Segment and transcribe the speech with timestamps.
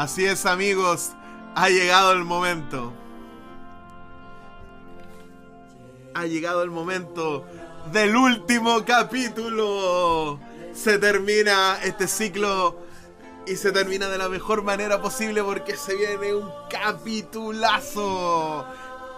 [0.00, 1.12] Así es amigos,
[1.54, 2.92] ha llegado el momento.
[6.14, 7.44] Ha llegado el momento
[7.92, 10.40] del último capítulo.
[10.72, 12.78] Se termina este ciclo
[13.46, 18.64] y se termina de la mejor manera posible porque se viene un capitulazo.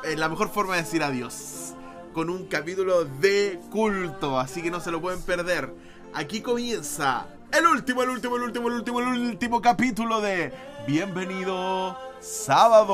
[0.02, 1.74] Es la mejor forma de decir adiós.
[2.12, 5.72] Con un capítulo de culto, así que no se lo pueden perder.
[6.12, 10.52] Aquí comienza el último, el último, el último, el último, el último capítulo de
[10.86, 12.92] Bienvenido Sábado.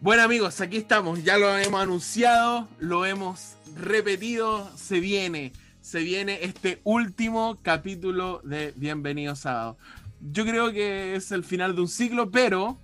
[0.00, 5.52] Bueno amigos, aquí estamos, ya lo hemos anunciado, lo hemos repetido, se viene,
[5.86, 9.78] se viene este último capítulo de Bienvenido Sábado.
[10.32, 12.76] Yo creo que es el final de un ciclo, pero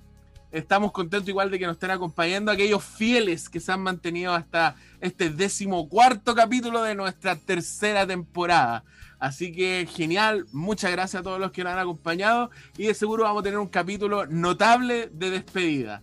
[0.53, 4.77] estamos contentos igual de que nos estén acompañando aquellos fieles que se han mantenido hasta
[5.01, 8.85] este décimo cuarto capítulo de nuestra tercera temporada.
[9.19, 13.25] Así que genial, muchas gracias a todos los que nos han acompañado y de seguro
[13.25, 16.03] vamos a tener un capítulo notable de despedida.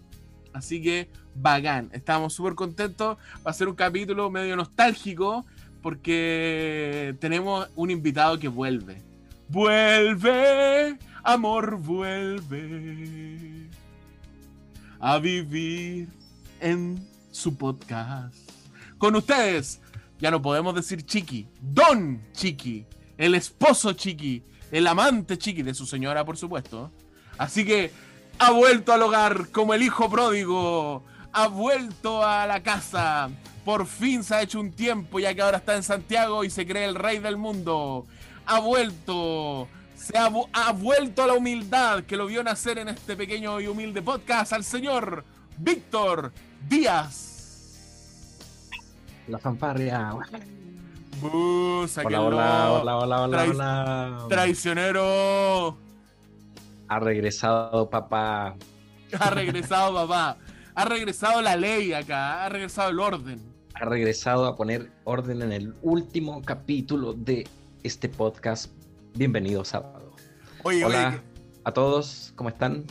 [0.51, 3.17] Así que bacán, estamos súper contentos.
[3.47, 5.45] Va a ser un capítulo medio nostálgico
[5.81, 9.01] porque tenemos un invitado que vuelve.
[9.47, 13.69] Vuelve, amor, vuelve
[14.99, 16.09] a vivir
[16.59, 18.35] en su podcast.
[18.97, 19.81] Con ustedes,
[20.19, 22.85] ya no podemos decir Chiqui, Don Chiqui,
[23.17, 26.91] el esposo Chiqui, el amante Chiqui de su señora, por supuesto.
[27.37, 27.91] Así que
[28.37, 33.29] ha vuelto al hogar como el hijo pródigo, ha vuelto a la casa.
[33.69, 36.65] Por fin se ha hecho un tiempo ya que ahora está en Santiago y se
[36.65, 38.07] cree el rey del mundo.
[38.47, 43.15] Ha vuelto, se ha, ha vuelto a la humildad que lo vio nacer en este
[43.15, 45.23] pequeño y humilde podcast al señor
[45.59, 46.33] Víctor
[46.67, 47.77] Díaz.
[49.27, 50.15] La fanfarria.
[51.21, 54.25] Uh, hola, hola, hola, hola, hola, Trai- hola.
[54.29, 55.77] Traicionero.
[56.87, 58.55] Ha regresado papá.
[59.19, 60.37] Ha regresado papá.
[60.73, 62.43] Ha regresado la ley acá.
[62.45, 63.48] Ha regresado el orden.
[63.79, 67.47] Ha regresado a poner orden en el último capítulo de
[67.83, 68.71] este podcast.
[69.15, 70.15] Bienvenido sábado.
[70.63, 71.21] Oye, Hola oye,
[71.63, 72.83] a todos, ¿cómo están?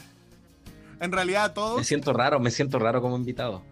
[1.00, 1.86] en realidad Me todos.
[1.86, 3.62] siento raro, me siento raro como invitado.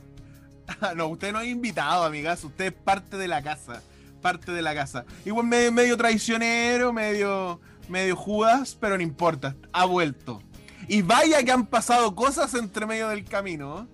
[0.96, 2.44] No, usted no es invitado, amigas.
[2.44, 3.82] Usted es parte de la casa.
[4.20, 5.06] Parte de la casa.
[5.24, 9.56] Igual medio, medio traicionero, medio, medio Judas, pero no importa.
[9.72, 10.42] Ha vuelto.
[10.88, 13.88] Y vaya que han pasado cosas entre medio del camino.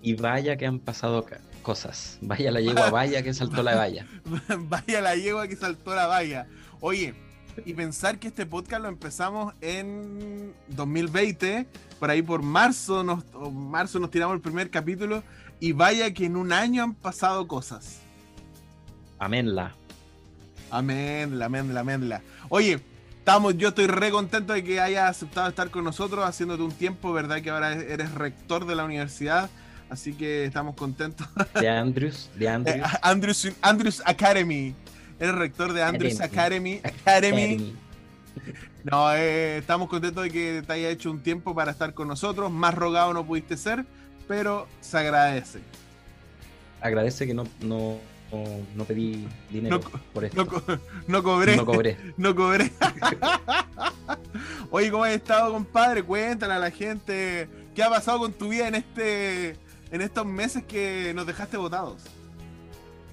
[0.00, 1.26] Y vaya que han pasado
[1.62, 2.18] cosas.
[2.20, 4.06] Vaya la yegua, vaya que saltó la valla.
[4.58, 6.46] vaya la yegua que saltó la valla.
[6.80, 7.14] Oye,
[7.64, 11.66] y pensar que este podcast lo empezamos en 2020,
[11.98, 15.22] por ahí por marzo nos, marzo nos tiramos el primer capítulo,
[15.60, 18.00] y vaya que en un año han pasado cosas.
[19.18, 19.74] Aménla.
[20.70, 22.12] Amén, amén, amén.
[22.48, 22.80] Oye,
[23.18, 27.12] estamos, yo estoy re contento de que hayas aceptado estar con nosotros, haciéndote un tiempo,
[27.12, 27.42] ¿verdad?
[27.42, 29.50] Que ahora eres rector de la universidad,
[29.92, 31.26] así que estamos contentos.
[31.60, 32.82] De Andrews, de Eh, Andrews.
[33.02, 34.74] Andrews, Andrews Academy.
[35.20, 36.80] Eres rector de Andrews Academy.
[36.82, 37.76] Academy.
[38.84, 42.50] No, eh, estamos contentos de que te haya hecho un tiempo para estar con nosotros.
[42.50, 43.84] Más rogado no pudiste ser,
[44.26, 45.60] pero se agradece.
[46.80, 47.98] Agradece que no, no,
[48.32, 50.46] no, no pedí dinero No por esto.
[50.48, 50.62] Co-
[51.06, 51.56] no cobré.
[51.56, 51.96] No cobré.
[52.16, 52.72] No cobré.
[54.70, 56.02] Oye, ¿cómo has estado, compadre?
[56.02, 59.56] Cuéntale a la gente qué ha pasado con tu vida en este
[59.92, 62.02] en estos meses que nos dejaste votados.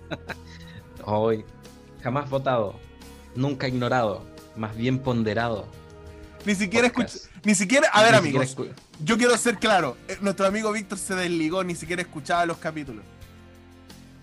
[1.05, 1.45] Hoy,
[2.01, 2.79] jamás votado,
[3.35, 4.25] nunca ignorado,
[4.55, 5.67] más bien ponderado.
[6.45, 8.55] Ni siquiera escuché, ni siquiera, a ver, Ni amigos,
[9.03, 13.03] yo quiero ser claro, eh, nuestro amigo Víctor se desligó, ni siquiera escuchaba los capítulos.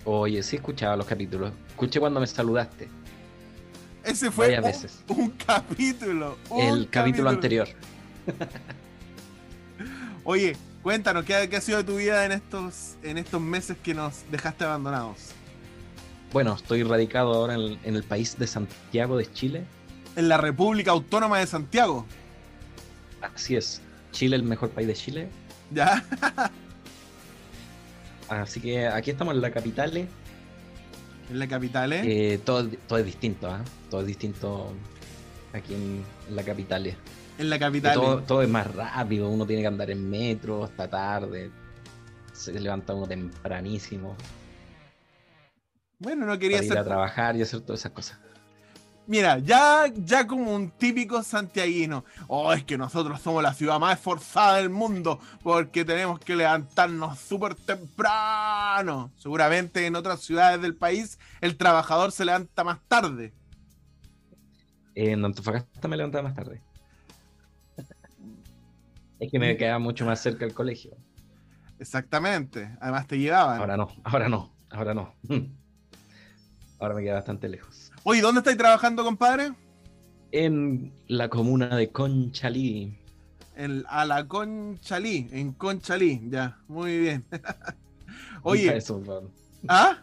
[0.07, 1.53] Oye, sí escuchaba los capítulos.
[1.69, 2.89] Escuché cuando me saludaste.
[4.05, 5.05] Ese fue Varias un, veces.
[5.09, 6.39] un capítulo.
[6.49, 7.69] un el capítulo anterior.
[10.25, 10.57] Oye,
[10.87, 13.93] cuéntanos, ¿qué, ha- qué ha sido de tu vida en estos, en estos meses que
[13.93, 15.17] nos dejaste abandonados?
[16.33, 19.65] Bueno, estoy radicado ahora en, en el país de Santiago de Chile.
[20.15, 22.07] En la República Autónoma de Santiago.
[23.21, 23.83] Así es.
[24.13, 25.29] Chile, el mejor país de Chile.
[25.73, 26.05] ¿Ya?
[28.29, 29.97] Así que aquí estamos en la capital.
[29.97, 30.07] eh.
[31.31, 32.35] En la capital, ¿eh?
[32.35, 33.61] Eh, todo, todo es distinto, ¿ah?
[33.91, 34.73] Todo es distinto
[35.53, 36.87] aquí en, en la capital.
[37.39, 37.95] En la capital.
[37.95, 41.51] Todo, todo es más rápido, uno tiene que andar en metro hasta tarde.
[42.33, 44.17] Se levanta uno tempranísimo
[45.99, 48.19] Bueno, no quería para ir ser a trabajar y hacer todas esas cosas.
[49.07, 52.05] mira, ya, ya como un típico santiaguino.
[52.27, 57.19] Oh, es que nosotros somos la ciudad más esforzada del mundo porque tenemos que levantarnos
[57.19, 59.13] súper temprano.
[59.17, 63.33] Seguramente en otras ciudades del país el trabajador se levanta más tarde.
[64.95, 66.63] En Antofagasta me levantaba más tarde.
[69.19, 70.97] Es que me quedaba mucho más cerca del colegio.
[71.79, 72.77] Exactamente.
[72.81, 73.59] Además te llevaban.
[73.61, 75.15] Ahora no, ahora no, ahora no.
[76.79, 77.93] Ahora me queda bastante lejos.
[78.03, 79.53] Oye, ¿dónde estáis trabajando, compadre?
[80.33, 82.99] En la comuna de Conchalí.
[83.57, 87.25] En, a la Conchalí, en Conchalí, ya, muy bien.
[88.43, 88.77] Oye.
[88.77, 89.31] Eso, por favor.
[89.69, 89.99] ¿Ah?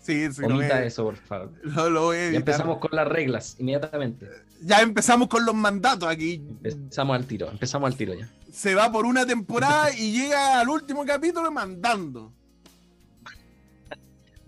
[0.00, 0.42] Sí, sí.
[0.42, 1.52] Omita eso, por favor.
[1.62, 4.28] Lo, lo voy a ya empezamos con las reglas, inmediatamente.
[4.60, 6.42] Ya empezamos con los mandatos aquí.
[6.62, 8.28] Empezamos al tiro, empezamos al tiro ya.
[8.52, 12.32] Se va por una temporada y llega al último capítulo mandando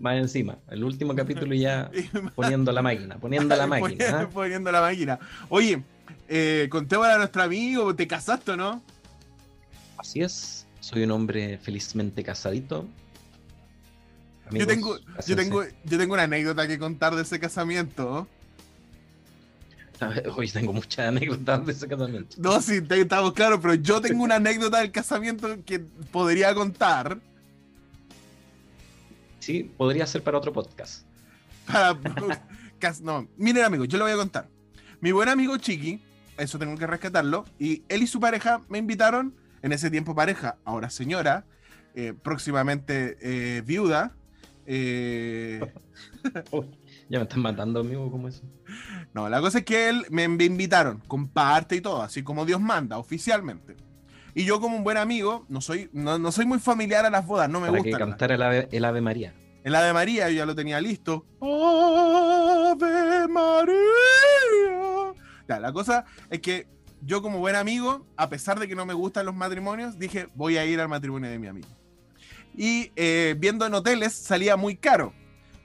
[0.01, 0.57] más encima.
[0.69, 1.89] El último capítulo ya
[2.35, 4.29] poniendo la máquina, poniendo la máquina.
[4.29, 4.73] Poniendo, ¿ah?
[4.73, 5.19] la máquina.
[5.49, 5.83] Oye,
[6.27, 8.81] eh, contémosle a nuestro amigo, ¿te casaste o no?
[9.97, 12.87] Así es, soy un hombre felizmente casadito.
[14.51, 18.27] yo, tengo, yo, tengo, yo tengo una anécdota que contar de ese casamiento.
[20.35, 22.35] Hoy tengo muchas anécdotas de ese casamiento.
[22.39, 27.19] No, sí, estamos claros, pero yo tengo una anécdota del casamiento que podría contar.
[29.39, 31.05] Sí, podría ser para otro podcast.
[33.01, 34.47] no, miren amigos, yo lo voy a contar.
[34.99, 35.99] Mi buen amigo Chiqui,
[36.37, 40.57] eso tengo que rescatarlo, y él y su pareja me invitaron, en ese tiempo pareja,
[40.63, 41.45] ahora señora,
[41.95, 44.13] eh, próximamente eh, viuda.
[44.65, 45.59] Eh,
[47.09, 48.43] ya me están matando, amigo, ¿cómo eso?
[49.13, 52.61] No, la cosa es que él me, invitaron, con parte y todo, así como Dios
[52.61, 53.75] manda, oficialmente.
[54.33, 57.49] Y yo como un buen amigo, no soy, no, soy muy familiar a las bodas,
[57.49, 57.83] no me gusta.
[57.83, 59.33] que cantar el ave, el ave, María.
[59.63, 61.25] El Ave María, yo ya lo tenía listo.
[61.39, 63.77] Ave María.
[65.47, 66.67] Ya, la cosa es que
[67.01, 70.57] yo como buen amigo, a pesar de que no me gustan los matrimonios, dije, voy
[70.57, 71.67] a ir al matrimonio de mi amigo.
[72.55, 75.13] Y eh, viendo en hoteles salía muy caro,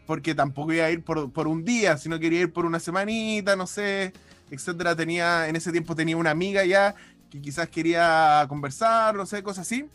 [0.07, 3.57] porque tampoco iba a ir por, por, un día, sino quería ir por una semanita,
[3.57, 4.13] no sé,
[4.51, 4.95] etcétera.
[4.95, 6.95] Tenía, en ese tiempo tenía una amiga ya
[7.31, 9.87] que quizás quería conversar, no sé, cosas así.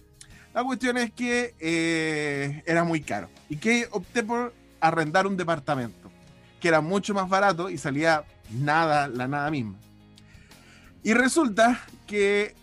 [0.54, 6.12] La cuestión es que eh, era muy caro y que opté por arrendar un departamento,
[6.60, 9.78] que era mucho más barato y salía nada, la nada misma.
[11.04, 12.54] Y resulta que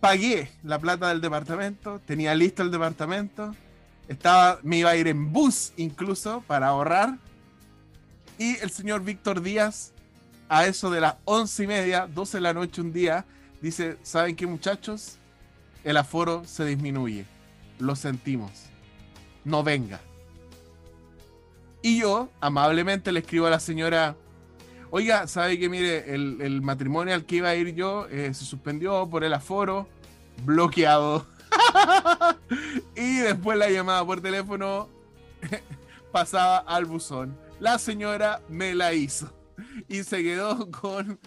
[0.00, 3.54] pagué la plata del departamento, tenía listo el departamento,
[4.10, 7.16] estaba, me iba a ir en bus incluso para ahorrar.
[8.38, 9.92] Y el señor Víctor Díaz,
[10.48, 13.24] a eso de las once y media, 12 de la noche un día,
[13.62, 15.18] dice, ¿saben qué muchachos?
[15.84, 17.24] El aforo se disminuye.
[17.78, 18.50] Lo sentimos.
[19.44, 20.00] No venga.
[21.80, 24.16] Y yo, amablemente, le escribo a la señora,
[24.90, 29.08] oiga, ¿sabe que mire, el, matrimonio al que iba a ir yo eh, se suspendió
[29.08, 29.86] por el aforo,
[30.44, 31.26] bloqueado.
[32.96, 34.88] y después la llamada por teléfono
[36.12, 37.36] pasaba al buzón.
[37.58, 39.32] La señora me la hizo
[39.88, 41.18] y se quedó con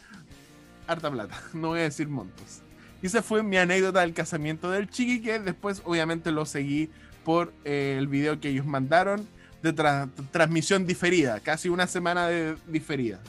[0.88, 2.62] harta plata, no voy a decir montos.
[3.02, 6.90] Y esa fue mi anécdota del casamiento del chiqui, que después obviamente lo seguí
[7.26, 9.28] por eh, el video que ellos mandaron
[9.62, 9.74] de
[10.32, 13.20] transmisión diferida, casi una semana de diferida.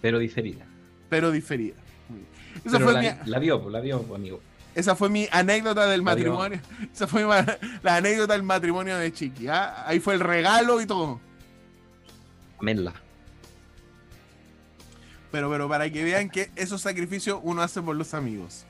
[0.00, 0.64] Pero diferida.
[1.08, 1.74] Pero diferida.
[2.64, 3.30] Esa fue la, mi...
[3.30, 4.40] la, vio, la vio, amigo.
[4.76, 6.60] Esa fue mi anécdota del matrimonio.
[6.94, 7.24] Esa fue
[7.82, 9.48] la anécdota del matrimonio de Chiqui.
[9.48, 9.84] ¿ah?
[9.86, 11.20] Ahí fue el regalo y todo.
[12.60, 12.92] Amenla
[15.36, 18.64] pero, pero para que vean que esos sacrificios uno hace por los amigos.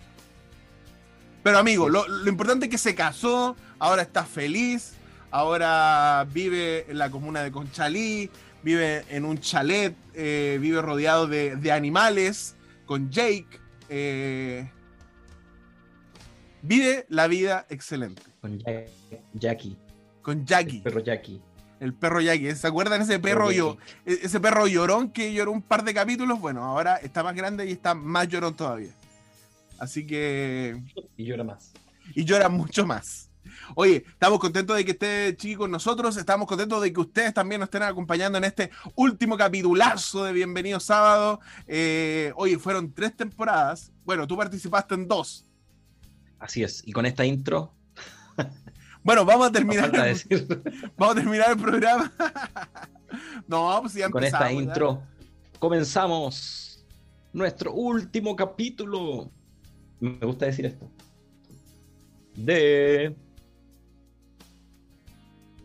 [1.44, 4.94] Pero amigo, lo, importante es que se casó, ahora está feliz,
[5.30, 8.30] ahora vive en la comuna de Conchalí,
[8.64, 13.60] vive en un chalet, eh, vive rodeado de, animales, con Jake.
[13.88, 14.68] Eh,
[16.66, 18.22] vive la vida excelente.
[18.40, 18.58] Con
[19.34, 19.76] Jackie.
[20.22, 20.80] Con Jackie.
[20.82, 21.40] pero Jackie.
[21.78, 22.54] El perro Jackie.
[22.54, 26.40] ¿Se acuerdan ese perro yo, e-, ese perro llorón que lloró un par de capítulos?
[26.40, 28.92] Bueno, ahora está más grande y está más llorón todavía.
[29.78, 30.80] Así que.
[31.16, 31.72] Y llora más.
[32.14, 33.30] Y llora mucho más.
[33.74, 36.16] Oye, estamos contentos de que esté Chiqui con nosotros.
[36.16, 40.80] Estamos contentos de que ustedes también nos estén acompañando en este último capitulazo de Bienvenido
[40.80, 41.40] Sábado.
[41.66, 43.92] Eh, oye, fueron tres temporadas.
[44.04, 45.45] Bueno, tú participaste en dos.
[46.38, 46.82] Así es.
[46.86, 47.72] Y con esta intro
[49.02, 49.90] bueno, vamos a terminar.
[50.96, 52.12] vamos a terminar el programa.
[53.46, 55.02] no, pues ya Con esta intro
[55.58, 56.84] comenzamos
[57.32, 59.30] nuestro último capítulo.
[60.00, 60.90] Me gusta decir esto.
[62.34, 63.14] De.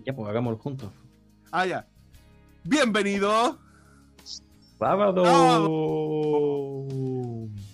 [0.05, 0.91] Ya, pues hagámoslo juntos.
[1.51, 1.87] Ah, ya.
[2.63, 3.59] Bienvenido.
[4.79, 5.23] sábado.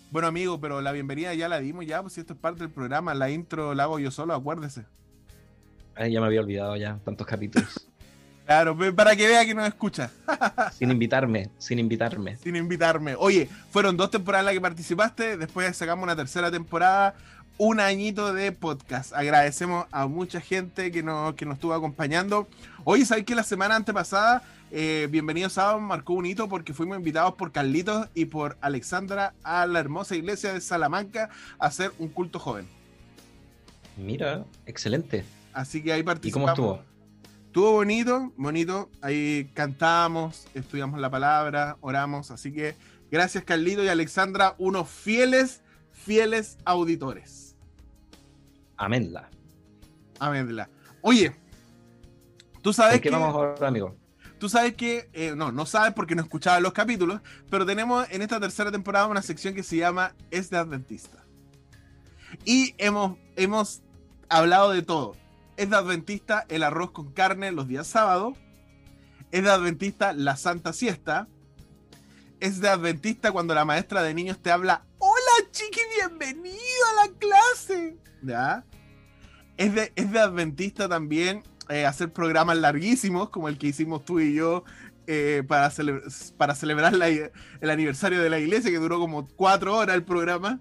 [0.10, 2.70] Bueno, amigo, pero la bienvenida ya la dimos ya, pues si esto es parte del
[2.70, 4.86] programa, la intro la hago yo solo, acuérdese.
[5.96, 7.88] Ay, ya me había olvidado ya, tantos capítulos.
[8.48, 10.10] Claro, para que vea que nos escucha,
[10.72, 12.38] sin invitarme, sin invitarme.
[12.38, 13.14] sin invitarme.
[13.20, 17.14] Oye, fueron dos temporadas en las que participaste, después sacamos una tercera temporada,
[17.58, 19.12] un añito de podcast.
[19.12, 22.48] Agradecemos a mucha gente que nos, que nos estuvo acompañando.
[22.86, 27.36] Oye, ¿sabes que la semana antepasada, eh, Bienvenidos Sábado marcó un hito porque fuimos invitados
[27.36, 32.40] por Carlitos y por Alexandra a la hermosa iglesia de Salamanca a hacer un culto
[32.40, 32.68] joven?
[33.96, 35.26] Mira, excelente.
[35.54, 36.52] Así que ahí ¿Y participamos.
[36.56, 36.98] cómo estuvo?
[37.48, 38.90] Estuvo bonito, bonito.
[39.02, 42.30] Ahí cantamos, estudiamos la palabra, oramos.
[42.30, 42.76] Así que
[43.10, 47.56] gracias Carlito y Alexandra, unos fieles, fieles auditores.
[48.76, 49.30] Amenla.
[50.20, 50.70] Aménla.
[51.02, 51.36] Oye,
[52.62, 53.96] tú ¿En sabes qué que, vamos ahora, amigo?
[54.40, 58.22] Tú sabes que, eh, no, no sabes porque no escuchabas los capítulos, pero tenemos en
[58.22, 61.24] esta tercera temporada una sección que se llama Es de Adventista.
[62.46, 63.82] Y hemos, hemos
[64.30, 65.16] hablado de todo.
[65.58, 68.38] Es de Adventista el arroz con carne los días sábados.
[69.32, 71.28] Es de Adventista la Santa Siesta.
[72.40, 76.58] Es de Adventista cuando la maestra de niños te habla, hola chiqui, bienvenido
[76.92, 77.98] a la clase.
[78.22, 78.64] ¿Ya?
[79.58, 84.20] Es de, es de Adventista también eh, hacer programas larguísimos como el que hicimos tú
[84.20, 84.64] y yo
[85.08, 86.02] eh, para, cele-
[86.38, 90.60] para celebrar la- el aniversario de la iglesia, que duró como cuatro horas el programa.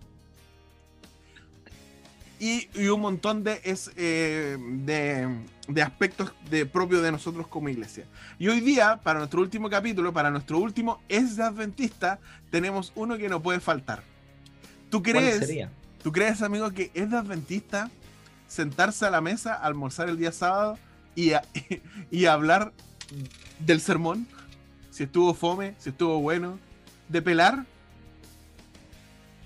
[2.38, 5.26] Y, y un montón de, es, eh, de,
[5.68, 8.04] de aspectos de, propios de nosotros como iglesia.
[8.38, 12.18] Y hoy día, para nuestro último capítulo, para nuestro último Es de Adventista,
[12.50, 14.02] tenemos uno que no puede faltar.
[14.90, 15.70] ¿Tú ¿Cuál crees, sería?
[16.02, 17.90] ¿Tú crees, amigo, que es de Adventista
[18.48, 20.78] sentarse a la mesa, almorzar el día sábado
[21.16, 21.42] y, a-
[22.12, 22.72] y hablar
[23.58, 24.28] del sermón?
[24.90, 26.58] Si estuvo fome, si estuvo bueno,
[27.08, 27.66] de pelar.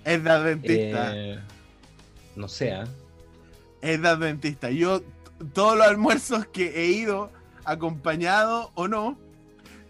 [0.04, 1.12] Es de Adventista.
[1.14, 1.38] Eh,
[2.36, 2.84] no sé, ¿ah?
[3.82, 4.70] Es de Adventista.
[4.70, 5.02] Yo,
[5.52, 7.30] todos los almuerzos que he ido,
[7.64, 9.18] acompañado o no,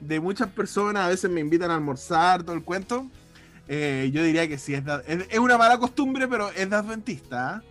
[0.01, 3.07] de muchas personas, a veces me invitan a almorzar, todo el cuento.
[3.69, 6.77] eh, yo diría que sí, es, de- es, es una mala costumbre, pero es de
[6.77, 7.63] Adventista.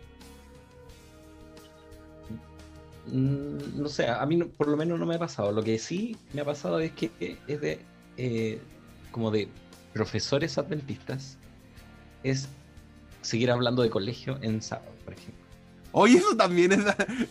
[3.11, 5.51] No sé, a mí no- por lo menos no me ha pasado.
[5.51, 7.11] Lo que sí me ha pasado es que
[7.47, 7.79] es de
[8.17, 8.59] eh,
[9.11, 9.47] como de
[9.93, 11.37] profesores adventistas
[12.23, 12.47] es
[13.21, 15.43] seguir hablando de colegio en sábado, por ejemplo.
[15.91, 16.79] Oye, eso también es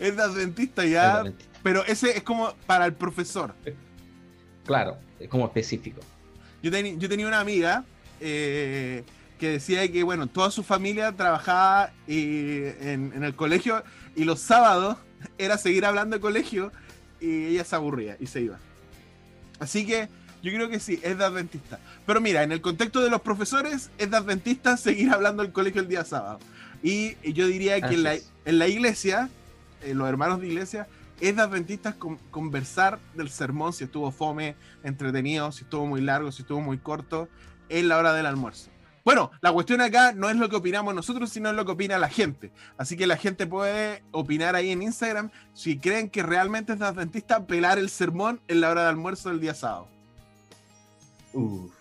[0.01, 1.59] es de Adventista Es ya, adventista.
[1.63, 3.55] pero ese es como para el profesor.
[4.67, 6.01] Claro, es como específico.
[6.63, 7.85] Yo, yo tenía una amiga
[8.21, 9.05] eh,
[9.39, 13.85] que decía que, bueno, toda su familia trabajaba eh, en, en el colegio
[14.17, 14.97] y los sábados
[15.39, 16.73] era seguir hablando de colegio
[17.21, 18.59] y ella se aburría y se iba.
[19.59, 20.09] Así que
[20.43, 21.81] yo creo que sí, es de adventista.
[22.07, 25.81] Pero mira, en el contexto de los profesores, es de adventista seguir hablando del colegio
[25.81, 26.39] el día sábado.
[26.83, 29.29] Y yo diría que en la, en la iglesia,
[29.83, 30.87] en los hermanos de iglesia,
[31.21, 36.31] es de adventistas con- conversar del sermón, si estuvo fome, entretenido, si estuvo muy largo,
[36.31, 37.29] si estuvo muy corto,
[37.69, 38.71] en la hora del almuerzo.
[39.09, 41.97] Bueno, la cuestión acá no es lo que opinamos nosotros, sino es lo que opina
[41.97, 42.53] la gente.
[42.77, 46.85] Así que la gente puede opinar ahí en Instagram si creen que realmente es de
[46.85, 49.89] adventista pelar el sermón en la hora de almuerzo del día sábado.
[51.33, 51.73] Uf.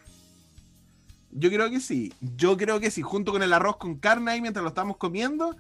[1.32, 2.14] Yo creo que sí.
[2.38, 3.02] Yo creo que sí.
[3.02, 5.54] Junto con el arroz con carne ahí mientras lo estamos comiendo,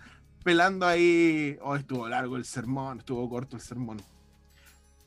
[0.45, 1.57] pelando ahí.
[1.62, 4.01] Oh, estuvo largo el sermón, estuvo corto el sermón.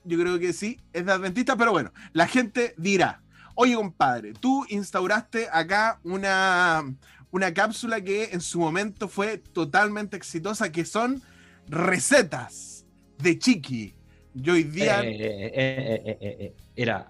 [0.04, 3.22] Yo creo que sí, es de adventista, pero bueno, la gente dirá.
[3.54, 6.84] Oye, compadre, tú instauraste acá una,
[7.30, 11.22] una cápsula que en su momento fue totalmente exitosa, que son
[11.68, 12.84] recetas
[13.18, 13.94] de Chiqui.
[14.34, 15.02] Yo hoy día.
[15.02, 17.06] Eh, eh, eh, Era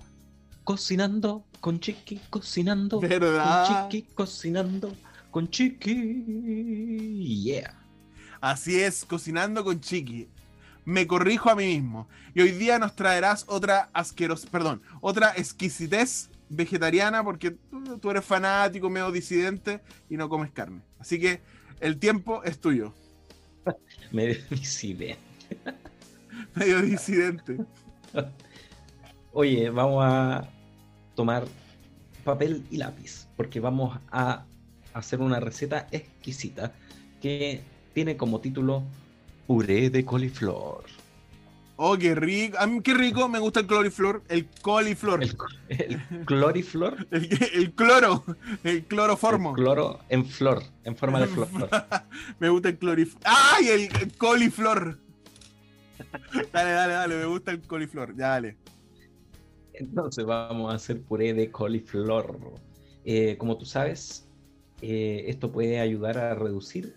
[0.71, 3.67] cocinando con Chiqui, cocinando ¿Verdad?
[3.67, 4.97] con Chiqui, cocinando
[5.33, 7.43] con Chiqui.
[7.43, 7.77] Yeah.
[8.41, 10.29] Así es, cocinando con Chiqui.
[10.91, 12.09] Me corrijo a mí mismo.
[12.35, 18.25] Y hoy día nos traerás otra asqueros, perdón, otra exquisitez vegetariana porque tú, tú eres
[18.25, 20.83] fanático, medio disidente y no comes carne.
[20.99, 21.43] Así que
[21.79, 22.93] el tiempo es tuyo.
[24.11, 25.17] Me disidente.
[26.57, 27.59] Medio disidente.
[29.33, 30.49] Oye, vamos a
[31.15, 31.45] tomar
[32.25, 34.45] papel y lápiz, porque vamos a
[34.93, 36.73] hacer una receta exquisita
[37.23, 37.63] que
[37.95, 38.83] tiene como título
[39.50, 40.85] puré de coliflor.
[41.75, 42.57] Oh, qué rico.
[42.61, 44.23] A mí qué rico, me gusta el coliflor.
[44.28, 45.25] El coliflor.
[45.25, 45.37] El,
[45.69, 48.25] el cloriflor, El, el cloro.
[48.62, 49.50] El cloroformo.
[49.50, 51.49] el cloro en flor, en forma de flor.
[52.38, 53.21] me gusta el cloriflor.
[53.25, 53.66] ¡Ay!
[53.66, 55.00] El, el coliflor.
[56.52, 57.16] Dale, dale, dale.
[57.16, 58.16] Me gusta el coliflor.
[58.16, 58.57] Ya, dale.
[59.73, 62.38] Entonces vamos a hacer puré de coliflor.
[63.04, 64.28] Eh, como tú sabes,
[64.80, 66.95] eh, esto puede ayudar a reducir,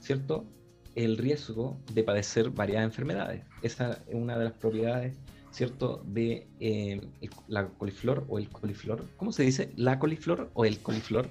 [0.00, 0.46] ¿cierto?
[0.94, 3.44] El riesgo de padecer varias enfermedades.
[3.62, 5.16] Esa es una de las propiedades,
[5.50, 6.02] ¿cierto?
[6.06, 7.00] De eh,
[7.48, 9.04] la coliflor o el coliflor.
[9.16, 9.72] ¿Cómo se dice?
[9.76, 11.28] ¿La coliflor o el coliflor?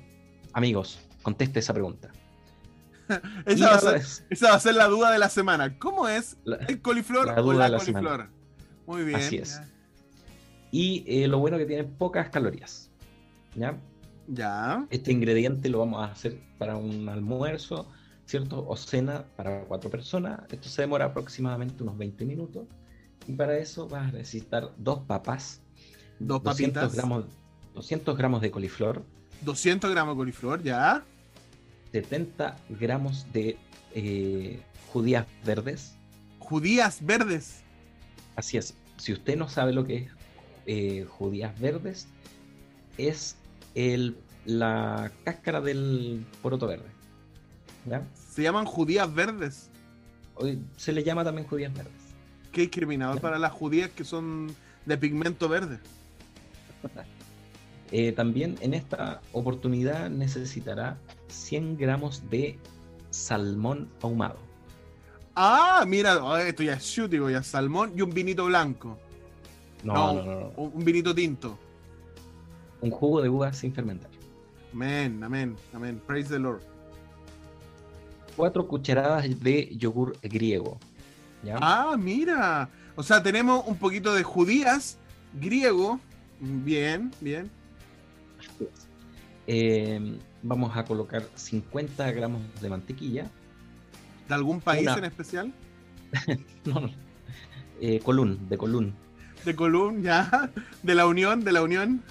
[0.54, 2.12] Amigos, conteste esa pregunta.
[3.46, 5.78] esa, va a ser, la duda de la semana.
[5.78, 8.30] ¿Cómo es el coliflor o la, coliflor?
[8.86, 9.18] Muy bien.
[9.18, 9.62] Así es.
[10.72, 12.90] Y eh, lo bueno que tiene pocas calorías.
[13.56, 13.78] ¿Ya?
[14.28, 14.88] Ya.
[14.90, 17.92] Este ingrediente lo vamos a hacer para un almuerzo,
[18.34, 18.66] ¿cierto?
[18.68, 20.40] O cena para cuatro personas.
[20.52, 22.66] Esto se demora aproximadamente unos 20 minutos.
[23.28, 25.62] Y para eso vas a necesitar dos papas,
[26.18, 27.26] dos 200 gramos,
[27.76, 29.04] 200 gramos de coliflor.
[29.42, 31.04] 200 gramos de coliflor, ya.
[31.92, 33.56] 70 gramos de
[33.94, 34.60] eh,
[34.92, 35.94] judías verdes.
[36.40, 37.62] Judías verdes.
[38.36, 38.74] Así es.
[38.98, 40.12] Si usted no sabe lo que es
[40.66, 42.08] eh, judías verdes,
[42.98, 43.36] es
[43.76, 46.90] el, la cáscara del poroto verde.
[48.34, 49.70] Se llaman judías verdes.
[50.76, 51.94] Se le llama también judías verdes.
[52.52, 55.80] Qué discriminador para las judías que son de pigmento verde.
[57.96, 60.98] Eh, también en esta oportunidad necesitará
[61.28, 62.58] 100 gramos de
[63.12, 64.40] salmón ahumado.
[65.36, 68.98] Ah, mira, oh, esto ya es digo, ya salmón y un vinito blanco.
[69.84, 71.56] No, no, no, Un vinito tinto.
[72.82, 74.10] Un jugo de uva sin fermentar.
[74.74, 76.02] Amén, amén, amén.
[76.08, 76.73] Praise the Lord.
[78.36, 80.80] Cuatro cucharadas de yogur griego.
[81.56, 82.70] Ah, mira.
[82.96, 84.98] O sea, tenemos un poquito de judías
[85.34, 86.00] griego.
[86.40, 87.50] Bien, bien.
[89.48, 93.30] Eh, vamos a colocar 50 gramos de mantequilla.
[94.28, 95.54] ¿De algún país en especial?
[96.66, 96.90] no, no.
[97.82, 98.94] Eh, Colún, de Colún.
[99.44, 100.52] De Colún, ya.
[100.82, 102.02] De la Unión, de la Unión.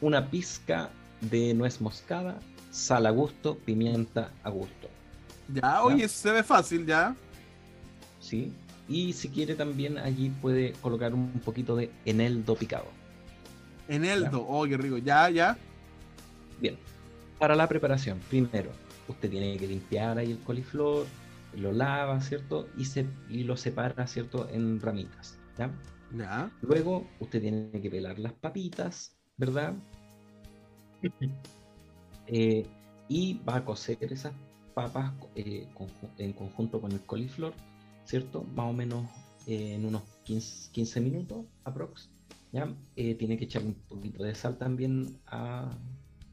[0.00, 0.90] Una pizca
[1.20, 2.38] de nuez moscada,
[2.74, 4.88] sal a gusto, pimienta a gusto.
[5.48, 7.14] Ya, oye, se ve fácil, ya.
[8.18, 8.52] Sí.
[8.88, 12.86] Y si quiere también allí puede colocar un poquito de eneldo picado.
[13.86, 14.98] Eneldo, oh, qué rico.
[14.98, 15.56] Ya, ya.
[16.60, 16.76] Bien,
[17.38, 18.70] para la preparación, primero,
[19.06, 21.06] usted tiene que limpiar ahí el coliflor,
[21.56, 22.68] lo lava, ¿cierto?
[22.76, 24.48] Y, se, y lo separa, ¿cierto?
[24.50, 25.70] En ramitas, ¿ya?
[26.12, 26.50] Ya.
[26.60, 29.74] Luego, usted tiene que pelar las papitas, ¿verdad?
[32.26, 32.66] Eh,
[33.08, 34.32] y va a cocer esas
[34.74, 35.68] papas eh,
[36.18, 37.52] en conjunto con el coliflor,
[38.04, 38.44] ¿cierto?
[38.54, 39.06] Más o menos
[39.46, 42.10] eh, en unos 15, 15 minutos, aprox.
[42.52, 42.72] ¿ya?
[42.94, 45.70] tiene que echar un poquito de sal también a,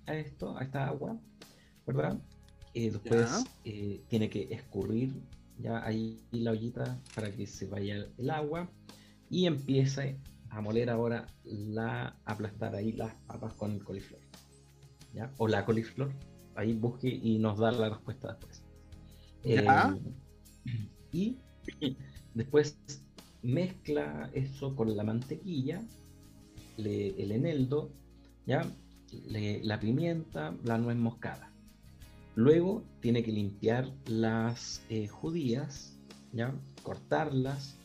[0.06, 1.18] a esto, a esta agua,
[1.86, 2.20] ¿verdad?
[2.74, 5.14] Eh, después eh, tiene que escurrir
[5.58, 8.70] ya ahí la ollita para que se vaya el agua
[9.30, 10.18] y empiece
[10.50, 14.22] a moler ahora la aplastar ahí las papas con el coliflor
[15.14, 15.32] ¿ya?
[15.38, 16.12] o la coliflor
[16.56, 18.64] ahí busque y nos da la respuesta después
[19.44, 19.66] eh,
[21.12, 21.38] y
[22.34, 22.78] después
[23.42, 25.82] mezcla eso con la mantequilla
[26.78, 27.92] el eneldo
[28.46, 28.66] ya
[29.28, 31.52] la pimienta, la nuez moscada.
[32.36, 35.98] Luego tiene que limpiar las eh, judías,
[36.32, 36.54] ¿ya?
[36.82, 37.78] cortarlas,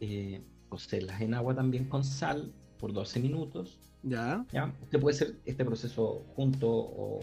[0.00, 3.78] eh, cocerlas en agua también con sal por 12 minutos.
[4.02, 4.44] Ya.
[4.52, 4.72] ¿ya?
[4.82, 7.20] Usted puede hacer este proceso junto o,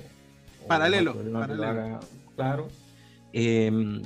[0.67, 1.15] paralelo.
[2.35, 2.67] claro.
[3.33, 4.01] Em,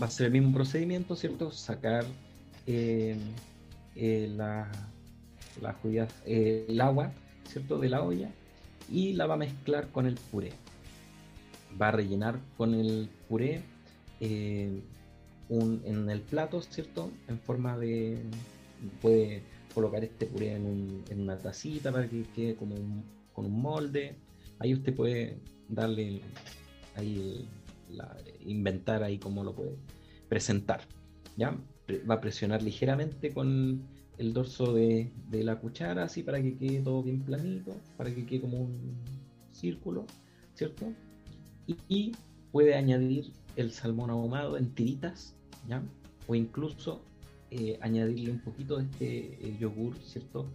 [0.00, 1.50] va a ser el mismo procedimiento, ¿cierto?
[1.50, 2.04] Sacar
[2.66, 3.18] em,
[3.96, 4.70] eh, la,
[5.60, 7.12] las judías, el agua
[7.52, 7.78] ¿cierto?
[7.78, 8.30] De la olla
[8.90, 10.52] y la va a mezclar con el puré.
[11.80, 13.62] Va a rellenar con el puré
[14.20, 14.82] eh,
[15.48, 17.10] en el plato, ¿cierto?
[17.28, 18.18] En forma de...
[19.00, 19.42] Puede
[19.74, 22.74] colocar este puré en, una tacita para que quede como
[23.32, 24.16] con un molde.
[24.58, 26.20] Ahí usted puede darle
[26.94, 27.48] ahí
[28.46, 29.76] inventar ahí cómo lo puede
[30.28, 30.80] presentar.
[31.36, 31.56] ¿ya?
[32.08, 33.82] Va a presionar ligeramente con
[34.18, 38.42] el dorso de, la cuchara, así para que quede todo bien planito, para que quede
[38.42, 38.94] como un
[39.52, 40.06] círculo,
[40.54, 40.92] ¿cierto?
[41.88, 42.12] Y,
[42.50, 45.34] puede añadir el salmón ahumado en tiritas,
[45.66, 45.82] ¿ya?
[46.26, 47.00] O incluso
[47.54, 50.50] eh, añadirle un poquito de este eh, yogur, ¿cierto?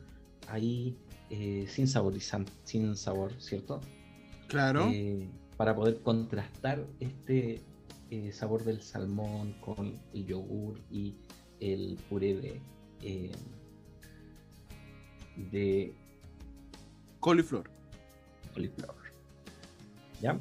[0.48, 0.98] Ahí
[1.30, 3.82] eh, sin saborizante, sin sabor, ¿cierto?
[4.48, 4.92] Claro.
[5.58, 7.62] para poder contrastar este
[8.32, 11.14] sabor del salmón con el yogur y
[11.60, 12.34] el puré
[13.02, 13.32] de,
[15.52, 15.94] de
[17.20, 17.70] coliflor.
[18.56, 18.96] Coliflor.
[20.20, 20.40] ¿Ya?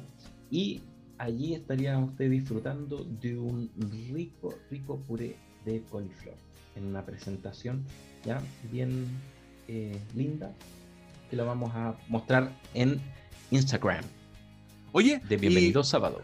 [0.49, 0.81] Y
[1.19, 3.69] allí estaría usted disfrutando de un
[4.11, 6.46] rico, rico puré de coliflor.
[6.77, 7.83] En una presentación
[8.23, 9.07] ya bien
[9.67, 10.53] eh, linda
[11.29, 13.01] que lo vamos a mostrar en
[13.51, 14.05] Instagram.
[14.91, 16.21] Oye, de Bienvenido Sábado.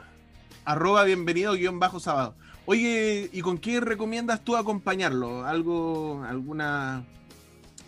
[0.65, 2.35] Arroba bienvenido guion bajo sábado.
[2.65, 5.45] Oye, ¿y con qué recomiendas tú acompañarlo?
[5.45, 7.03] ¿Algo, alguna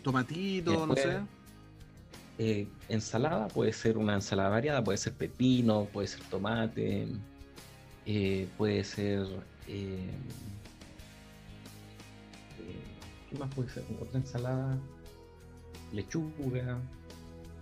[0.04, 1.20] tomatito, no sé?
[2.38, 7.08] Eh, ensalada, puede ser una ensalada variada, puede ser pepino, puede ser tomate,
[8.06, 9.26] eh, puede ser...
[9.68, 10.10] Eh,
[13.36, 13.84] ¿Qué más puede ser?
[14.02, 14.78] Otra ensalada,
[15.92, 16.80] lechuga.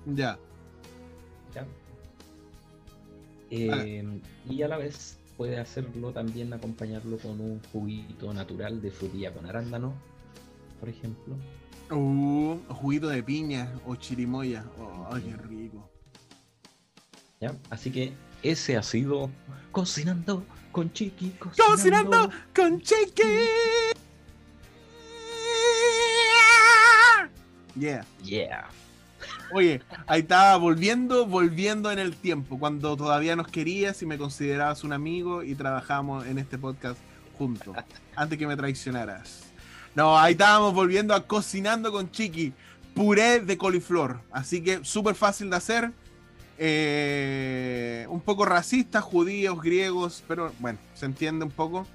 [0.06, 0.38] Ya.
[1.56, 1.66] Ya.
[3.50, 9.48] Y a la vez puede hacerlo también acompañarlo con un juguito natural de frutilla con
[9.48, 9.96] arándano,
[10.80, 11.36] por ejemplo.
[11.90, 14.64] Uh, juguito de piña o chirimoya.
[14.80, 15.90] Oh, qué rico.
[17.42, 17.58] ¿Ya?
[17.72, 19.32] Así que ese ha sido
[19.72, 21.32] Cocinando con Chiqui.
[21.58, 24.03] Cocinando, con Chiqui.
[27.76, 28.06] Yeah.
[28.24, 28.70] Yeah.
[29.52, 34.84] Oye, ahí estaba volviendo, volviendo en el tiempo, cuando todavía nos querías y me considerabas
[34.84, 37.00] un amigo y trabajamos en este podcast
[37.38, 37.76] juntos,
[38.16, 39.44] antes que me traicionaras.
[39.96, 42.54] No, ahí estábamos volviendo a cocinando con Chiqui.
[42.96, 44.22] Puré de coliflor.
[44.32, 45.92] Así que súper fácil de hacer.
[46.58, 51.88] Eh, un poco racista, judíos, griegos, pero bueno, se entiende un poco.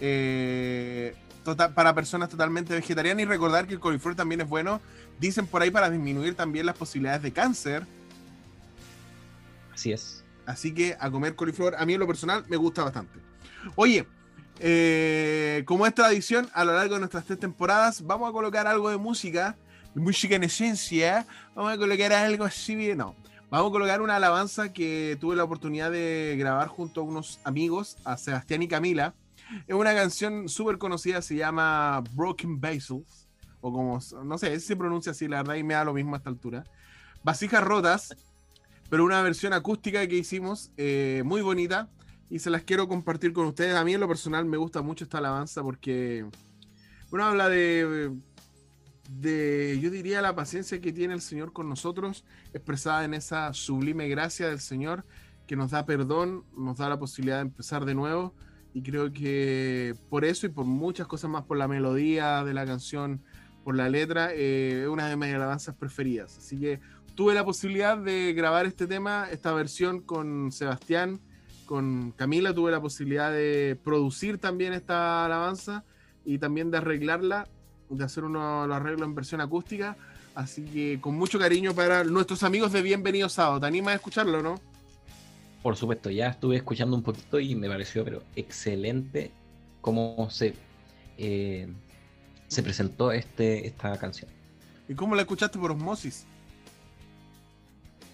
[0.00, 4.80] Eh, tota-, para personas totalmente vegetarianas y recordar que el coliflor también es bueno.
[5.18, 7.86] Dicen por ahí para disminuir también las posibilidades de cáncer.
[9.72, 10.24] Así es.
[10.46, 13.18] Así que a comer coliflor, a mí en lo personal me gusta bastante.
[13.74, 14.06] Oye,
[14.58, 18.90] eh, como es tradición, a lo largo de nuestras tres temporadas, vamos a colocar algo
[18.90, 19.56] de música,
[19.94, 21.26] música en esencia.
[21.54, 23.16] Vamos a colocar algo así, no.
[23.50, 27.96] Vamos a colocar una alabanza que tuve la oportunidad de grabar junto a unos amigos,
[28.04, 29.14] a Sebastián y Camila.
[29.66, 33.25] Es una canción súper conocida, se llama Broken Basils,
[33.66, 36.18] o como, no sé, se pronuncia así, la verdad, y me da lo mismo a
[36.18, 36.64] esta altura.
[37.22, 38.16] Vasijas rotas,
[38.88, 41.88] pero una versión acústica que hicimos, eh, muy bonita
[42.30, 43.74] y se las quiero compartir con ustedes.
[43.74, 46.26] A mí en lo personal me gusta mucho esta alabanza porque,
[47.10, 48.12] bueno, habla de,
[49.10, 54.08] de, yo diría, la paciencia que tiene el Señor con nosotros, expresada en esa sublime
[54.08, 55.04] gracia del Señor
[55.46, 58.34] que nos da perdón, nos da la posibilidad de empezar de nuevo.
[58.74, 62.66] Y creo que por eso y por muchas cosas más, por la melodía de la
[62.66, 63.22] canción,
[63.66, 66.38] por la letra, eh, es una de mis alabanzas preferidas.
[66.38, 66.78] Así que
[67.16, 71.18] tuve la posibilidad de grabar este tema, esta versión con Sebastián
[71.64, 75.82] con Camila tuve la posibilidad de producir también esta alabanza
[76.24, 77.48] y también de arreglarla,
[77.90, 79.96] de hacer unos arreglos en versión acústica.
[80.36, 83.58] Así que con mucho cariño para nuestros amigos de Bienvenido Sábado.
[83.58, 84.60] ¿Te animas a escucharlo, no?
[85.64, 89.32] Por supuesto, ya estuve escuchando un poquito y me pareció pero excelente
[89.80, 90.54] cómo se,
[91.18, 91.66] eh,
[92.48, 94.30] se presentó este, esta canción.
[94.88, 96.24] ¿Y cómo la escuchaste por osmosis?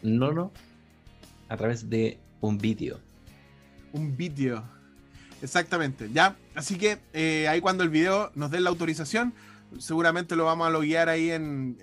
[0.02, 0.50] No, no,
[1.48, 2.98] a través de un vídeo
[3.92, 4.62] un vídeo.
[5.40, 6.36] Exactamente, ya.
[6.54, 9.34] Así que eh, ahí cuando el video nos dé la autorización,
[9.78, 11.76] seguramente lo vamos a loguear ahí en,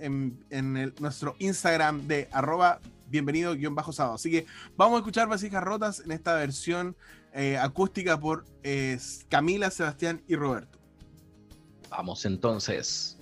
[0.50, 4.16] en, nuestro Instagram de arroba bienvenido-sábado.
[4.16, 4.46] Así que
[4.78, 6.96] vamos a escuchar Vasijas Rotas en esta versión
[7.34, 8.98] eh, acústica por eh,
[9.30, 10.79] Camila, Sebastián y Roberto.
[11.90, 13.19] Vamos entonces.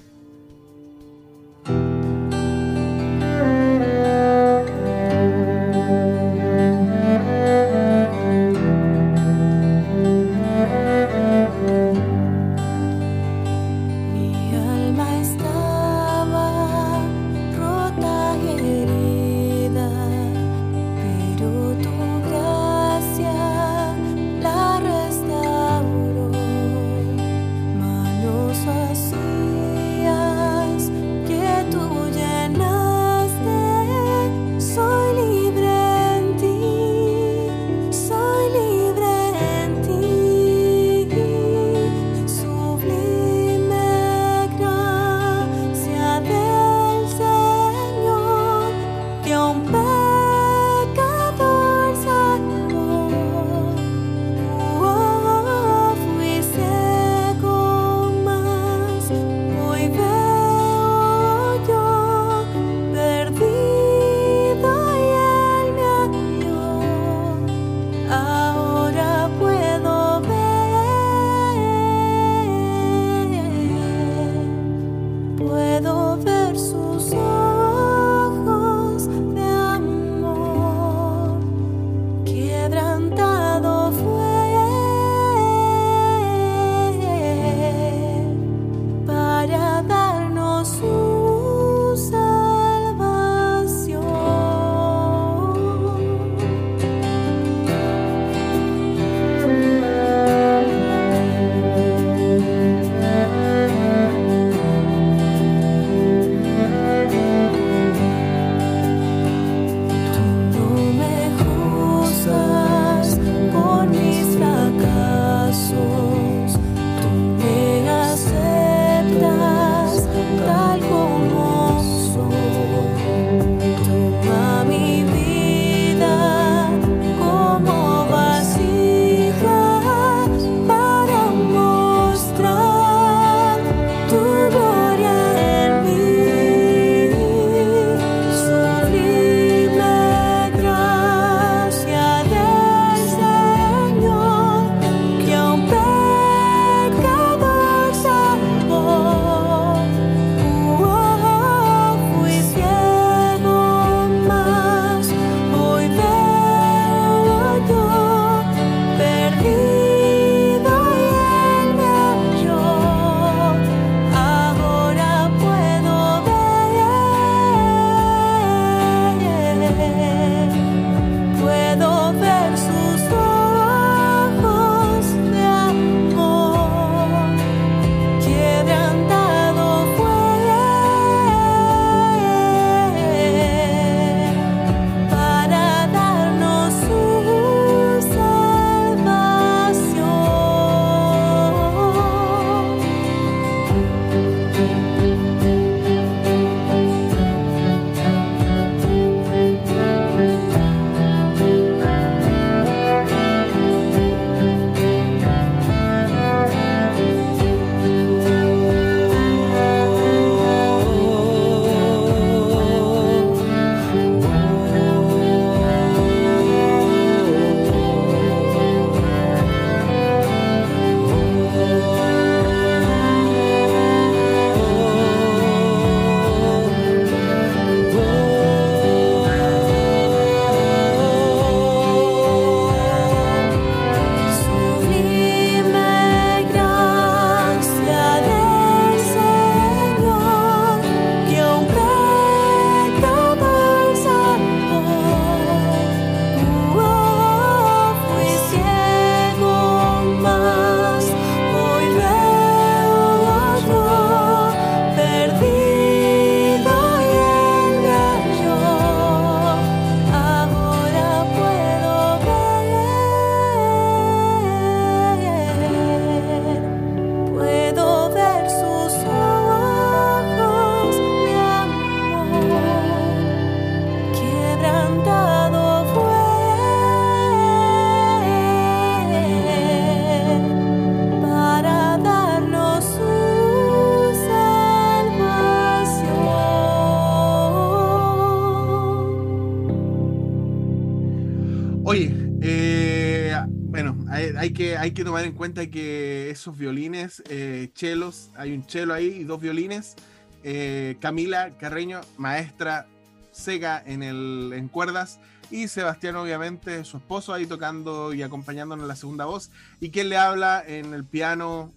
[299.28, 299.96] Dos violines.
[300.44, 302.88] Eh, Camila Carreño, maestra
[303.32, 305.20] seca en, el, en cuerdas,
[305.52, 310.10] y Sebastián, obviamente, su esposo, ahí tocando y acompañándonos en la segunda voz, y quien
[310.10, 311.72] le habla en el piano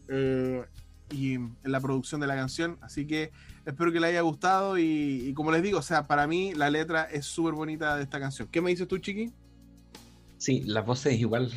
[1.13, 2.79] y en la producción de la canción.
[2.81, 3.31] Así que
[3.65, 7.05] espero que le haya gustado, y, como les digo, o sea, para mí la letra
[7.05, 8.49] es súper bonita de esta canción.
[8.51, 9.33] ¿Qué me dices tú, Chiqui?
[10.39, 11.53] Sí, las voces igual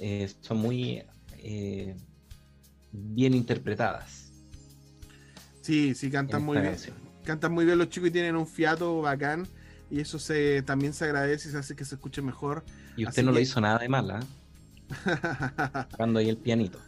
[0.00, 1.02] eh, son muy
[1.38, 1.94] eh,
[2.92, 4.23] bien interpretadas.
[5.64, 6.76] Sí, sí, cantan muy bien.
[7.24, 9.48] Cantan muy bien los chicos y tienen un fiato bacán.
[9.90, 12.62] Y eso se también se agradece y se hace que se escuche mejor.
[12.98, 14.20] Y usted no lo hizo nada de mala.
[15.96, 16.78] Cuando hay el pianito.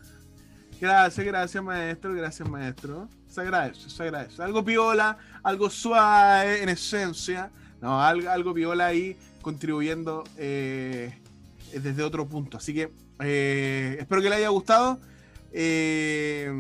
[0.79, 2.13] Gracias, gracias, maestro.
[2.13, 3.09] Gracias, maestro.
[3.27, 4.43] Se agradece, se agradece.
[4.43, 7.51] Algo piola, algo suave en esencia.
[7.81, 11.19] No, algo, algo piola ahí contribuyendo eh,
[11.73, 12.59] desde otro punto.
[12.59, 15.01] Así que eh, espero que le haya gustado.
[15.59, 16.53] Eh,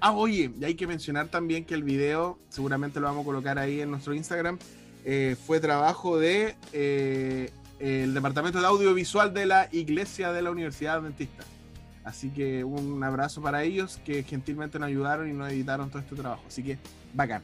[0.00, 3.58] ah, oye, y hay que mencionar también que el video, seguramente lo vamos a colocar
[3.58, 4.58] ahí en nuestro Instagram,
[5.06, 6.54] eh, fue trabajo de
[7.78, 11.44] el Departamento de Audiovisual de la Iglesia de la Universidad Adventista.
[12.04, 16.14] Así que un abrazo para ellos que gentilmente nos ayudaron y nos editaron todo este
[16.14, 16.44] trabajo.
[16.46, 16.76] Así que
[17.14, 17.42] bacán.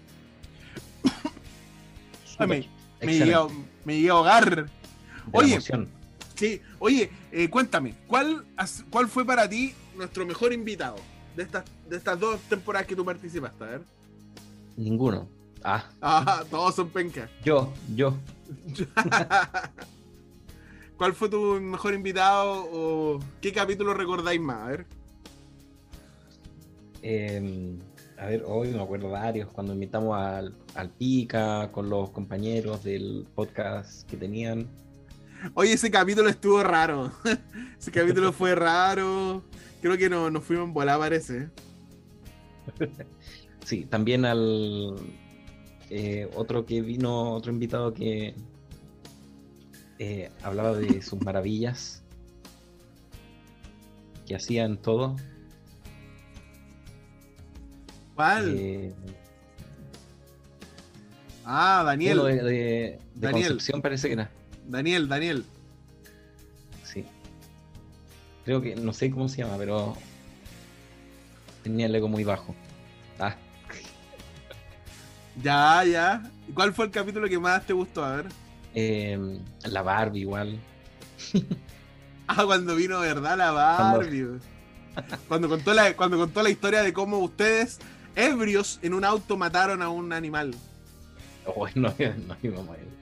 [2.39, 2.69] me,
[3.01, 4.67] me, llegué a, ahogar.
[5.33, 5.59] Oye,
[6.35, 8.45] Sí, oye, eh, cuéntame, ¿cuál,
[8.91, 10.97] ¿cuál fue para ti nuestro mejor invitado
[11.37, 13.65] de estas, de estas dos temporadas que tú participaste?
[13.65, 13.83] A ver.
[14.77, 15.29] Ninguno.
[15.63, 15.85] Ah.
[16.01, 17.31] ah todos son pencas.
[17.45, 18.17] Yo, yo.
[20.97, 24.63] ¿Cuál fue tu mejor invitado o qué capítulo recordáis más?
[24.63, 24.87] A ver.
[27.03, 27.81] Em,
[28.17, 33.27] a ver, hoy me acuerdo varios, cuando invitamos al, al Pica con los compañeros del
[33.35, 34.69] podcast que tenían.
[35.55, 37.13] Oye, ese capítulo estuvo raro.
[37.79, 39.43] ese capítulo fue raro.
[39.81, 41.49] Creo que no, nos fuimos en bola, parece.
[43.65, 44.97] Sí, también al
[45.89, 48.35] eh, otro que vino, otro invitado que
[50.01, 52.03] eh, hablaba de sus maravillas
[54.27, 55.15] que hacían todo.
[58.17, 58.55] ¿Cuál?
[58.59, 58.95] Eh,
[61.45, 62.23] ah, Daniel.
[62.25, 63.49] de, de, Daniel.
[63.51, 64.31] Concepción parece que era.
[64.73, 65.45] Daniel, Daniel.
[66.83, 67.05] Sí.
[68.47, 69.95] Creo que, no sé cómo se llama, pero
[71.63, 72.55] tenía el ego muy bajo.
[73.19, 73.37] Ah.
[75.43, 76.23] Ya, ya.
[76.55, 78.03] ¿Cuál fue el capítulo que más te gustó?
[78.03, 78.27] A ver.
[78.75, 80.59] Em, la Barbie igual.
[82.27, 83.37] ah, cuando vino, ¿verdad?
[83.37, 84.41] La Barbie.
[85.29, 85.51] Cuando...
[85.51, 87.79] contó la, cuando contó la historia de cómo ustedes,
[88.17, 90.55] ebrios, en un auto mataron a un animal.
[91.45, 91.95] Oh, no,
[92.27, 93.02] no íbamos a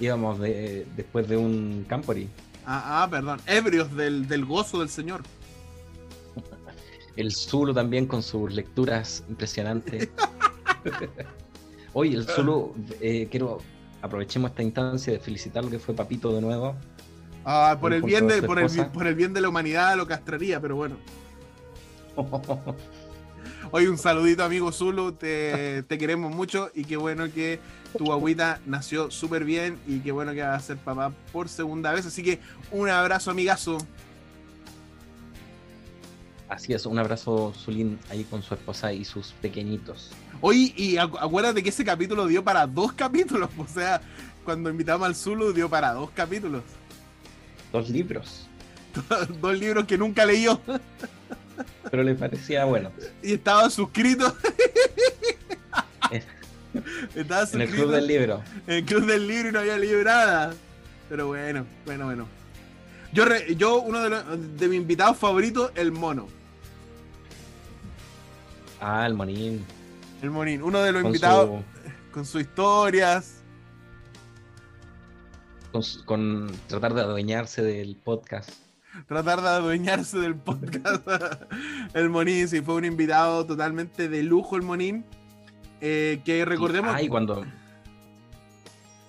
[0.00, 2.28] íbamos de, después de un Campori.
[2.66, 5.22] Ah, ah perdón, ebrios del, gozo del Señor.
[7.16, 10.08] El Zulu también con sus lecturas impresionantes.
[11.92, 13.58] Oye, el Zulu, eh, quiero
[14.02, 16.76] aprovechemos esta instancia de felicitar lo que fue Papito de nuevo.
[17.44, 20.60] Ah, por el bien de, por el, por el bien de la humanidad lo castraría,
[20.60, 20.96] pero bueno.
[23.70, 25.12] Oye, un saludito, amigo Zulu.
[25.12, 27.60] Te, te, queremos mucho y qué bueno que
[27.96, 31.92] tu agüita nació súper bien y qué bueno que va a ser papá por segunda
[31.92, 32.06] vez.
[32.06, 33.78] Así que un abrazo, amigazo.
[36.48, 40.10] Así es, un abrazo, Zulín, ahí con su esposa y sus pequeñitos.
[40.40, 43.50] Oye, y acuérdate que ese capítulo dio para dos capítulos.
[43.58, 44.00] O sea,
[44.44, 46.62] cuando invitamos al Zulu dio para dos capítulos.
[47.72, 48.46] Dos libros.
[49.40, 50.60] dos libros que nunca leyó.
[51.90, 52.90] Pero le parecía bueno.
[53.22, 54.34] Y estaba suscrito.
[57.14, 57.48] Estaba.
[57.52, 58.42] En el club del libro.
[58.66, 60.54] En el club del libro y no había nada.
[61.08, 62.26] Pero bueno, bueno, bueno.
[63.12, 63.24] Yo,
[63.56, 66.28] yo uno de, de mis invitados favoritos, el mono.
[68.80, 69.64] Ah, el monín.
[70.22, 70.62] El monín.
[70.62, 71.62] Uno de los invitados
[72.12, 73.42] con sus historias.
[75.72, 78.50] Con, con tratar de adueñarse del podcast
[79.06, 81.06] tratar de adueñarse del podcast.
[81.94, 85.04] el Monín, sí, fue un invitado totalmente de lujo el Monín.
[85.80, 86.94] Eh, que recordemos.
[86.94, 87.44] Ay, cuando.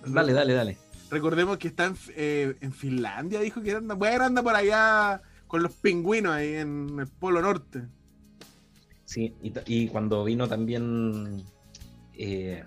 [0.06, 0.78] Dale, dale, dale.
[1.10, 3.96] Recordemos que está en, eh, Finlandia, dijo que anda.
[3.96, 7.84] Bueno, anda por allá con los pingüinos ahí en el Polo Norte.
[9.06, 11.44] Sí, y, cuando vino también
[12.14, 12.64] eh,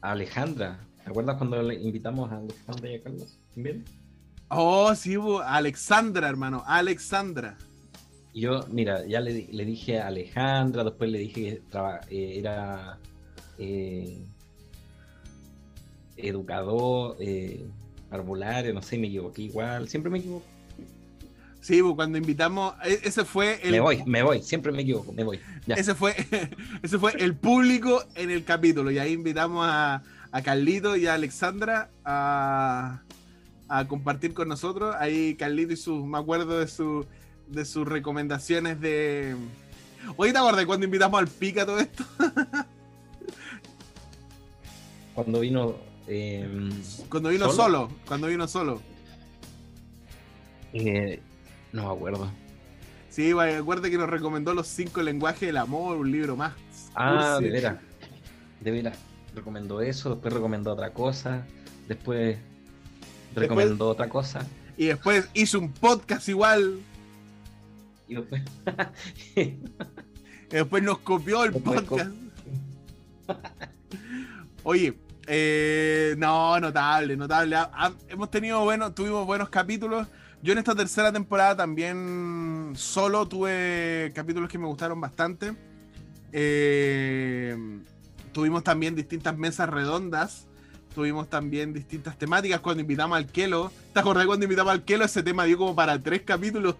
[0.00, 0.80] Alejandra.
[1.04, 3.38] ¿Te acuerdas cuando le invitamos a Alejandra y a Carlos?
[3.54, 3.84] ¿Bien?
[4.48, 7.56] Oh, sí, Alexandra, hermano, Alexandra.
[8.34, 11.78] Yo, mira, ya le, dije a Alejandra, después le dije que
[12.10, 12.98] eh, era
[13.60, 14.24] eh,
[16.16, 17.66] educador, eh,
[18.10, 20.46] arbulario, no sé, me equivoqué igual, siempre me equivoco.
[21.60, 23.72] Sí, pues, cuando invitamos, e, ese fue el...
[23.72, 25.40] Me voy, me voy, siempre me equivoco, me voy.
[25.66, 26.14] Ese fue,
[26.82, 31.14] ese fue el público en el capítulo y ahí invitamos a, a Carlito y a
[31.14, 33.02] Alexandra a,
[33.68, 34.96] a compartir con nosotros.
[34.98, 37.04] Ahí Carlito y sus, me acuerdo de, su,
[37.46, 39.36] de sus recomendaciones de...
[40.16, 42.04] Oye, ¿te acuerdas cuando invitamos al Pica todo esto?
[45.24, 45.76] cuando vino...
[46.06, 46.70] Em,
[47.08, 48.80] cuando vino solo, cuando vino solo.
[50.72, 51.20] Eh,
[51.72, 52.30] no me acuerdo.
[53.10, 56.54] Sí, acuérdate que nos recomendó Los cinco lenguajes del amor, un libro más.
[56.94, 57.78] Ah, de veras.
[58.60, 58.98] De veras.
[59.34, 61.46] Recomendó eso, después recomendó otra cosa,
[61.86, 62.38] después
[63.34, 64.44] recomendó otra cosa.
[64.76, 66.80] Y después hizo un podcast igual.
[68.08, 68.42] Y después,
[69.36, 69.58] y
[70.50, 72.10] después nos copió el podcast.
[74.64, 74.98] Oye,
[75.32, 77.56] eh, no, notable, notable.
[78.08, 80.08] hemos tenido buenos, tuvimos buenos capítulos.
[80.42, 85.54] Yo en esta tercera temporada también solo tuve capítulos que me gustaron bastante.
[86.32, 87.56] Eh,
[88.32, 90.48] tuvimos también distintas mesas redondas.
[90.96, 93.70] Tuvimos también distintas temáticas cuando invitamos al Kelo.
[93.94, 95.04] ¿Te acordás cuando invitamos al Kelo?
[95.04, 96.74] Ese tema dio como para tres capítulos.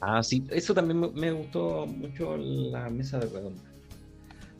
[0.00, 3.71] Ah, sí, eso también me gustó mucho la mesa de redonda.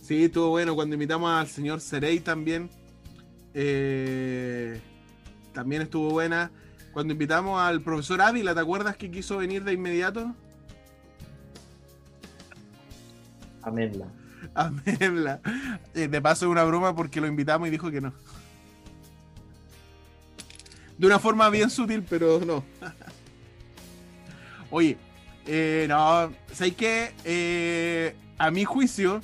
[0.03, 0.75] Sí, estuvo bueno.
[0.75, 2.69] Cuando invitamos al señor Serey también.
[3.55, 4.81] Eh,
[5.55, 6.51] también estuvo buena.
[6.93, 10.35] Cuando invitamos al profesor Ávila, ¿te acuerdas que quiso venir de inmediato?
[13.63, 14.07] Amenla.
[14.55, 15.41] Amenla.
[15.95, 18.13] Eh, de paso es una broma porque lo invitamos y dijo que no.
[20.99, 22.65] De una forma bien sutil, pero no.
[24.71, 24.99] Oye,
[25.47, 27.15] eh, no, ¿sabes qué?
[27.25, 29.21] Eh, a mi juicio,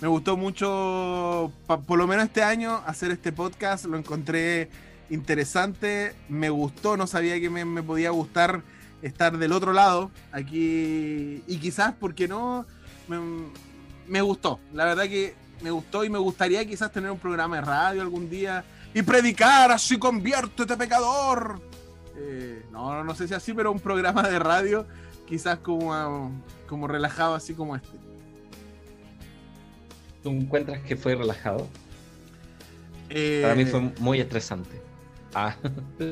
[0.00, 3.84] me gustó mucho, por lo menos este año, hacer este podcast.
[3.86, 4.70] Lo encontré
[5.10, 8.62] interesante, me gustó, no sabía que me, podía gustar
[9.02, 12.64] estar del otro lado, aquí, y quizás, porque no?
[14.06, 17.62] Me, gustó, la verdad que me gustó y me gustaría quizás tener un programa de
[17.62, 21.60] radio algún día y predicar, así conviértete pecador.
[22.16, 24.86] Eh, no, no sé si así, pero un programa de radio
[25.26, 26.32] quizás como,
[26.68, 28.07] como relajado, así como este.
[30.28, 31.66] ¿Tú encuentras que fue relajado?
[33.08, 34.78] Para mí fue eh, muy estresante.
[35.32, 35.56] Ah.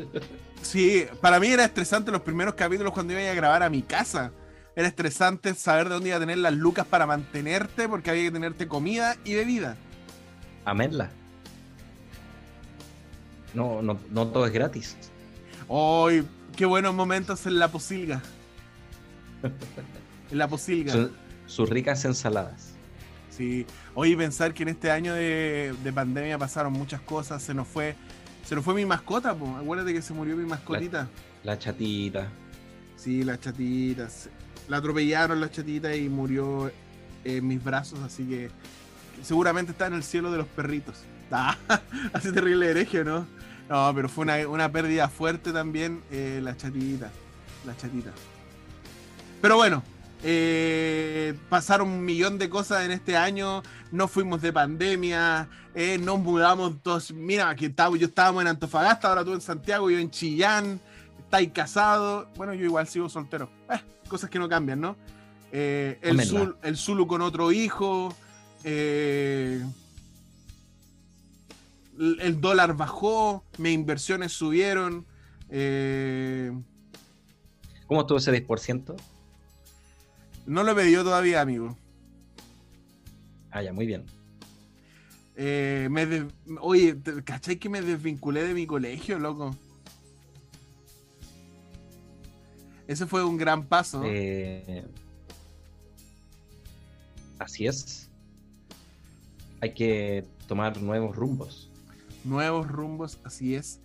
[0.62, 4.32] sí, para mí era estresante los primeros capítulos cuando iba a grabar a mi casa.
[4.74, 8.30] Era estresante saber de dónde iba a tener las lucas para mantenerte porque había que
[8.30, 9.76] tenerte comida y bebida.
[10.64, 11.10] Amerla.
[13.52, 14.96] No, no, no todo es gratis.
[15.68, 16.26] ¡Ay!
[16.56, 18.22] qué buenos momentos en la posilga.
[20.30, 21.10] en la posilga.
[21.46, 22.65] sus ricas ensaladas.
[23.36, 23.66] Sí.
[23.94, 27.96] Hoy pensar que en este año de, de pandemia pasaron muchas cosas, se nos fue
[28.46, 29.50] se nos fue mi mascota, pues.
[29.56, 31.08] Acuérdate que se murió mi mascotita.
[31.42, 32.28] La, chatita.
[32.96, 34.06] Sí, la chatita.
[34.68, 36.70] La atropellaron la chatita y murió
[37.24, 38.50] en mis brazos, así que
[39.20, 40.96] seguramente está en el cielo de los perritos.
[41.28, 41.56] Ah,
[42.12, 43.26] así terrible hereje, ¿no?
[43.68, 47.10] No, pero fue una, pérdida fuerte también eh, la chatita.
[47.66, 48.12] La chatita.
[49.42, 49.82] Pero bueno,
[50.28, 53.62] eh, pasaron un millón de cosas en este año,
[53.92, 57.12] no fuimos de pandemia, eh, nos mudamos todos.
[57.12, 60.80] Mira, estaba, yo estábamos en Antofagasta, ahora tú en Santiago, yo en Chillán,
[61.20, 62.26] estáis casados.
[62.34, 63.48] Bueno, yo igual sigo soltero.
[63.70, 64.96] Eh, cosas que no cambian, ¿no?
[65.52, 68.12] el, Zulu, con otro hijo.
[68.64, 69.62] el
[72.40, 75.06] dólar bajó, mis inversiones subieron.
[77.86, 78.96] ¿Cómo estuvo ese 10%?
[80.46, 81.76] No lo he pedido todavía, amigo.
[83.50, 84.04] Ah, ya, muy bien.
[85.34, 85.88] Eh,
[86.60, 89.54] Oye, ¿cachai que me desvinculé de mi colegio, loco?
[92.86, 94.02] Ese fue un gran paso.
[94.04, 94.84] Eh,
[97.38, 98.08] así es.
[99.60, 101.70] Hay que tomar nuevos rumbos.
[102.24, 103.80] Nuevos rumbos, así es.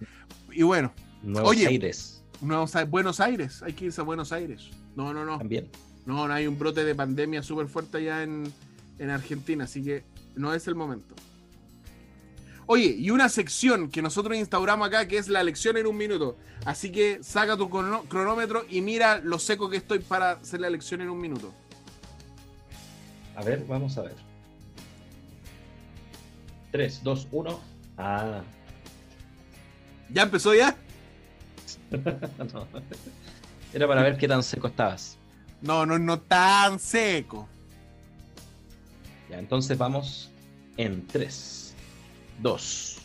[0.51, 0.93] Y bueno.
[1.23, 2.23] Nuevos Aires.
[2.39, 3.63] Nuevos, Buenos Aires.
[3.63, 4.69] Hay que irse a Buenos Aires.
[4.95, 5.37] No, no, no.
[5.37, 5.69] También.
[6.05, 8.51] No, no hay un brote de pandemia súper fuerte allá en,
[9.09, 10.03] Argentina, así que
[10.35, 11.15] no es el momento.
[12.67, 16.37] Oye, y una sección que nosotros instauramos acá que es la lección en un minuto.
[16.65, 21.01] Así que saca tu cronómetro y mira lo seco que estoy para hacer la lección
[21.01, 21.51] en un minuto.
[23.35, 24.15] A ver, vamos a ver.
[26.71, 27.59] 3, 2, 1.
[27.97, 28.41] Ah.
[30.13, 30.77] ¿Ya empezó ya?
[31.91, 32.67] no.
[33.73, 35.17] Era para ver qué tan seco estabas.
[35.61, 37.47] No, no, no tan seco.
[39.29, 40.31] Ya, entonces vamos
[40.77, 41.75] en 3,
[42.41, 42.97] 2,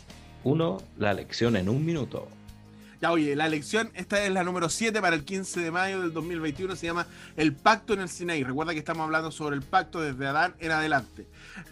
[0.43, 2.27] 1, la lección en un minuto.
[2.99, 6.13] Ya, oye, la lección, esta es la número 7 para el 15 de mayo del
[6.13, 7.05] 2021, se llama
[7.35, 8.43] El Pacto en el Sinaí.
[8.43, 11.27] Recuerda que estamos hablando sobre el pacto desde Adán en adelante.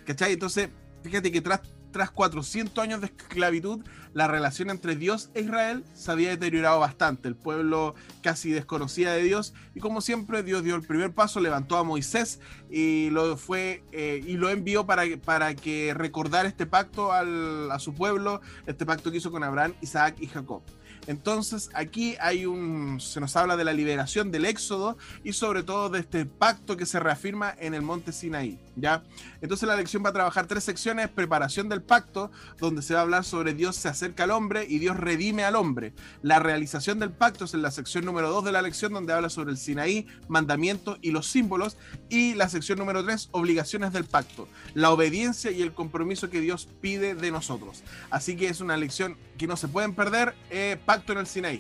[0.05, 0.33] ¿Cachai?
[0.33, 0.69] Entonces,
[1.03, 1.61] fíjate que tras,
[1.95, 3.79] tras 400 años de esclavitud,
[4.13, 7.29] la relación entre Dios e Israel se había deteriorado bastante.
[7.29, 11.77] El pueblo casi desconocía de Dios y como siempre Dios dio el primer paso, levantó
[11.77, 17.13] a Moisés y lo fue eh, y lo envió para, para que recordara este pacto
[17.13, 20.63] a su pueblo, este pacto que hizo con Abraham, Isaac y Jacob.
[21.07, 25.89] Entonces aquí hay un, se nos habla de la liberación del éxodo y sobre todo
[25.89, 29.03] de este pacto que se reafirma en el monte Sinaí, ¿ya?
[29.41, 33.03] Entonces la lección va a trabajar tres secciones, preparación del pacto, donde se va a
[33.03, 35.93] hablar sobre Dios se acerca al hombre y Dios redime al hombre.
[36.21, 39.29] La realización del pacto es en la sección número dos de la lección, donde habla
[39.29, 41.77] sobre el Sinaí, mandamiento y los símbolos,
[42.09, 46.67] y la sección número tres, obligaciones del pacto, la obediencia y el compromiso que Dios
[46.81, 47.83] pide de nosotros.
[48.09, 50.77] Así que es una lección que no se pueden perder, eh,
[51.07, 51.59] en el Sinaí.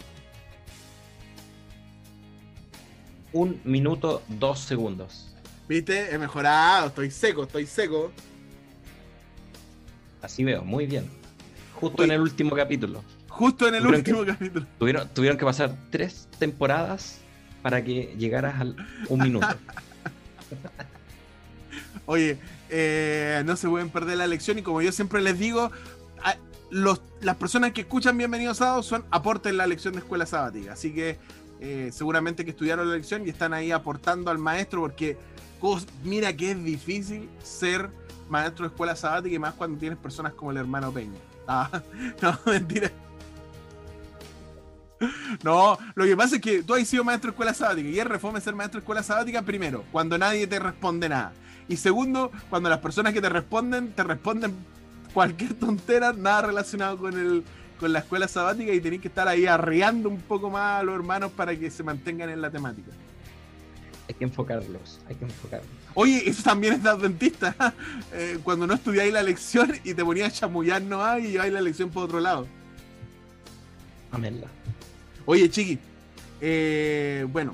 [3.33, 5.35] Un minuto, dos segundos.
[5.67, 6.13] ¿Viste?
[6.13, 8.11] He mejorado, estoy seco, estoy seco.
[10.21, 11.09] Así veo, muy bien.
[11.73, 13.03] Justo en el último capítulo.
[13.27, 14.65] Justo en el último capítulo.
[14.79, 17.19] Tuvieron, tuvieron que pasar tres temporadas
[17.61, 18.75] para que llegaras al
[19.09, 19.47] un minuto.
[22.05, 22.37] Oye,
[22.69, 25.71] eh, no se pueden perder la lección y como yo siempre les digo,
[26.71, 30.73] las personas que escuchan Bienvenidos Sábados son aportes en la lección de escuela sabática.
[30.73, 31.17] Así que
[31.59, 35.17] eh, seguramente que estudiaron la lección y están ahí aportando al maestro porque
[36.03, 37.89] mira que es difícil ser
[38.29, 41.19] maestro de escuela sabática y más cuando tienes personas como el hermano Peña.
[41.47, 41.69] Ah,
[42.23, 42.91] no, mentira.
[45.43, 48.07] No, lo que pasa es que tú has sido maestro de escuela sabática y es
[48.07, 51.33] reforma ser maestro de escuela sabática primero, cuando nadie te responde nada.
[51.67, 54.55] Y segundo, cuando las personas que te responden, te responden
[55.15, 57.43] cualquier tontera, nada relacionado con el
[57.79, 60.95] con la escuela sabática y tenés que estar ahí arreando un poco más a los
[60.95, 62.91] hermanos para que se mantengan en la temática.
[64.07, 65.67] Hay que enfocarlos, hay que enfocarlos.
[65.93, 67.55] Oye, eso también es de adventista.
[68.13, 71.51] Eh, cuando no estudiáis la lección y te ponías a chamullar no hay y lleváis
[71.51, 72.47] la lección por otro lado.
[74.11, 74.47] Aménla.
[75.25, 75.79] Oye, chiqui.
[76.39, 77.51] Eh, bueno,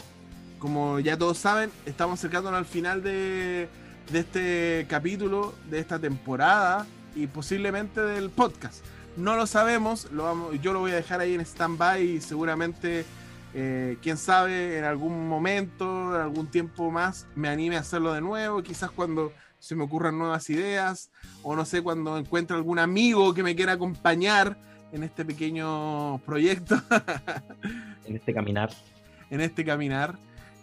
[0.59, 3.67] como ya todos saben, estamos acercándonos al final de,
[4.11, 6.85] de este capítulo, de esta temporada
[7.15, 8.83] y posiblemente del podcast.
[9.17, 13.05] No lo sabemos, lo vamos, yo lo voy a dejar ahí en stand-by y seguramente,
[13.53, 18.21] eh, quién sabe, en algún momento, en algún tiempo más, me anime a hacerlo de
[18.21, 21.11] nuevo, quizás cuando se me ocurran nuevas ideas,
[21.43, 24.57] o no sé, cuando encuentre algún amigo que me quiera acompañar
[24.91, 26.81] en este pequeño proyecto.
[28.05, 28.71] en este caminar.
[29.29, 30.17] En este caminar.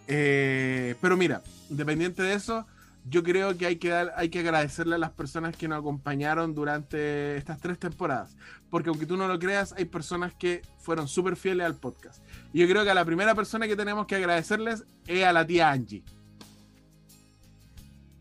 [0.07, 2.65] Eh, pero mira, independiente de eso,
[3.09, 6.53] yo creo que hay que, dar, hay que agradecerle a las personas que nos acompañaron
[6.53, 8.35] durante estas tres temporadas.
[8.69, 12.23] Porque aunque tú no lo creas, hay personas que fueron súper fieles al podcast.
[12.53, 15.45] Y yo creo que a la primera persona que tenemos que agradecerles es a la
[15.45, 16.03] tía Angie.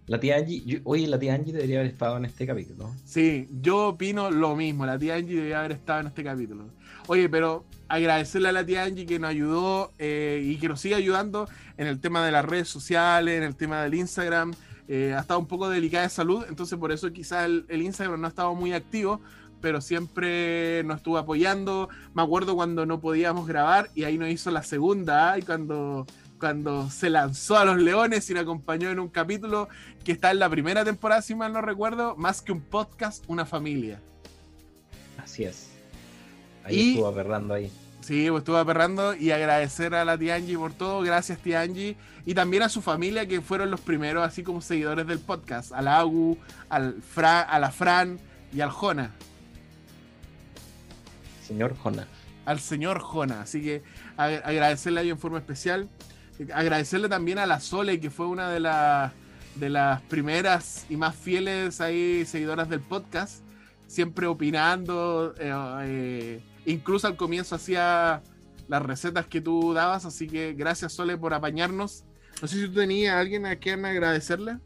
[0.06, 2.94] La tía Angie, oye, la tía Angie debería haber estado en este capítulo.
[3.04, 4.86] Sí, yo opino lo mismo.
[4.86, 6.70] La tía Angie debería haber estado en este capítulo.
[7.08, 10.94] Oye, pero agradecerle a la tía Angie que nos ayudó eh, y que nos sigue
[10.94, 14.54] ayudando en el tema de las redes sociales, en el tema del Instagram,
[14.88, 18.26] eh, ha estado un poco delicada de salud, entonces por eso quizás el, Instagram no
[18.26, 19.20] ha estado muy activo,
[19.60, 21.90] pero siempre nos estuvo apoyando.
[22.14, 26.06] Me acuerdo cuando no podíamos grabar y ahí nos hizo la segunda, y cuando,
[26.40, 29.68] cuando se lanzó a los leones y nos acompañó en un capítulo
[30.04, 33.44] que está en la primera temporada, si mal no recuerdo, más que un podcast, una
[33.44, 34.00] familia.
[35.22, 35.68] Así es.
[36.64, 37.70] Ahí estuvo aperrando ahí.
[38.08, 41.02] Sí, pues estuvo aperrando y agradecer a la tía Angie por todo.
[41.02, 41.94] Gracias, tía Angie.
[42.24, 45.72] Y también a su familia que fueron los primeros, así como seguidores del podcast.
[45.72, 46.38] Al Agu,
[46.70, 48.18] al Fra, a la Fran
[48.50, 49.10] y al Jona.
[51.46, 52.06] Señor Jona.
[52.46, 53.42] Al señor Jona.
[53.42, 53.82] Así que
[54.16, 55.86] agradecerle a en forma especial.
[56.54, 59.12] Agradecerle también a la Sole, que fue una de, las
[59.56, 63.42] de las primeras y más fieles ahí seguidoras del podcast.
[63.86, 65.34] Siempre opinando.
[65.38, 65.52] Eh,
[65.82, 68.22] eh, Incluso al comienzo hacía
[68.68, 72.04] las recetas que tú dabas, así que gracias Sole por apañarnos.
[72.42, 74.58] No sé si tú tenías a alguien a quien agradecerle.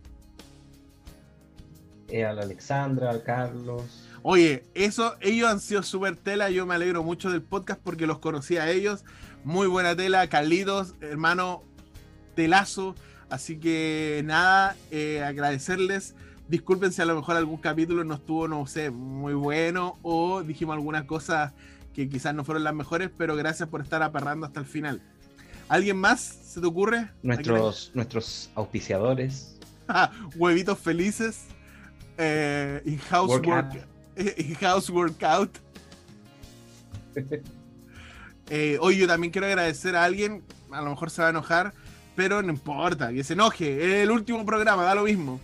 [2.08, 4.08] Eh, a la Alexandra, al Carlos.
[4.22, 6.50] Oye, eso, ellos han sido súper tela.
[6.50, 9.04] Yo me alegro mucho del podcast porque los conocí a ellos.
[9.44, 11.62] Muy buena tela, Carlitos, hermano,
[12.34, 12.96] telazo.
[13.30, 16.16] Así que nada, eh, agradecerles.
[16.48, 20.74] Disculpen si a lo mejor algún capítulo no estuvo, no sé, muy bueno o dijimos
[20.74, 21.54] alguna cosa
[21.94, 25.02] que quizás no fueron las mejores, pero gracias por estar aperrando hasta el final.
[25.68, 27.10] ¿Alguien más se te ocurre?
[27.22, 29.58] Nuestros, nuestros auspiciadores.
[30.36, 31.46] Huevitos felices.
[32.18, 33.30] Eh, in-house
[34.90, 35.58] workout.
[38.50, 41.72] Eh, hoy yo también quiero agradecer a alguien, a lo mejor se va a enojar,
[42.14, 43.76] pero no importa, que se enoje.
[43.82, 45.40] Es el último programa, da lo mismo.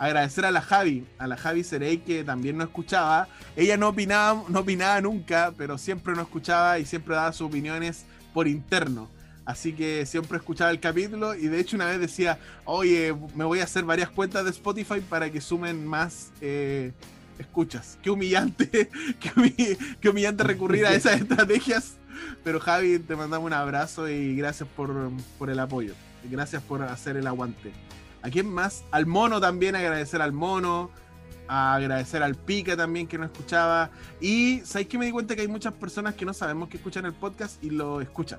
[0.00, 3.28] Agradecer a la Javi, a la Javi Serey que también no escuchaba.
[3.54, 8.06] Ella no opinaba, no opinaba nunca, pero siempre nos escuchaba y siempre daba sus opiniones
[8.32, 9.10] por interno.
[9.44, 13.60] Así que siempre escuchaba el capítulo y de hecho una vez decía, oye, me voy
[13.60, 16.92] a hacer varias cuentas de Spotify para que sumen más eh,
[17.38, 17.98] escuchas.
[18.00, 18.88] Qué humillante,
[20.00, 21.96] qué, humillante recurrir a esas estrategias.
[22.42, 25.92] Pero Javi, te mandamos un abrazo y gracias por, por el apoyo.
[26.24, 27.74] Gracias por hacer el aguante.
[28.22, 28.84] ¿A quién más?
[28.90, 30.90] Al mono también, agradecer al mono.
[31.48, 33.90] Agradecer al Pica también que no escuchaba.
[34.20, 37.06] Y sabéis que me di cuenta que hay muchas personas que no sabemos que escuchan
[37.06, 38.38] el podcast y lo escuchan.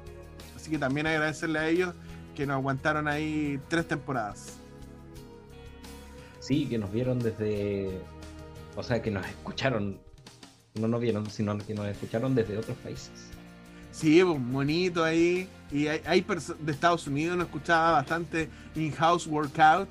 [0.55, 1.93] Así que también agradecerle a ellos
[2.35, 4.57] que nos aguantaron ahí tres temporadas.
[6.39, 8.01] Sí, que nos vieron desde.
[8.75, 9.99] O sea, que nos escucharon.
[10.75, 13.30] No nos vieron, sino que nos escucharon desde otros países.
[14.01, 15.47] Sí, pues, bonito ahí.
[15.71, 16.25] Y hay, hay
[16.59, 19.89] de Estados Unidos, nos escuchaba bastante in-house workout.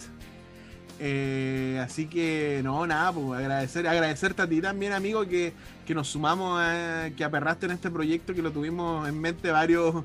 [0.99, 5.55] Eh, así que, no, nada, pues agradecer, agradecerte a ti también, amigo, que,
[5.87, 10.05] que nos sumamos, a, que aperraste en este proyecto, que lo tuvimos en mente varios,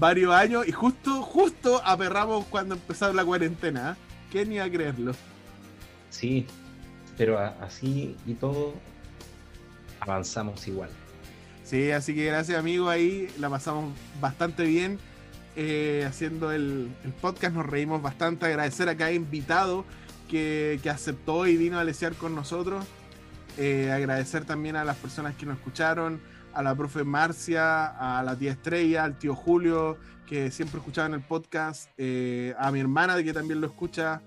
[0.00, 3.92] varios años y justo, justo aperramos cuando empezó la cuarentena.
[3.92, 4.02] ¿eh?
[4.32, 5.12] ¿Quién iba a creerlo?
[6.10, 6.44] Sí,
[7.16, 8.74] pero así y todo
[10.00, 10.90] avanzamos igual.
[11.68, 13.92] Sí, así que gracias amigo, ahí la pasamos
[14.22, 14.98] bastante bien
[15.54, 16.90] eh, haciendo el,
[17.20, 19.84] podcast, nos reímos bastante, agradecer a cada invitado
[20.30, 22.86] que, que aceptó y vino a lesear con nosotros,
[23.58, 26.22] eh, agradecer también a las personas que nos escucharon,
[26.54, 31.20] a la profe Marcia, a la tía Estrella, al tío Julio, que siempre escuchaban el
[31.20, 34.22] podcast, eh, a mi hermana, que también lo escucha.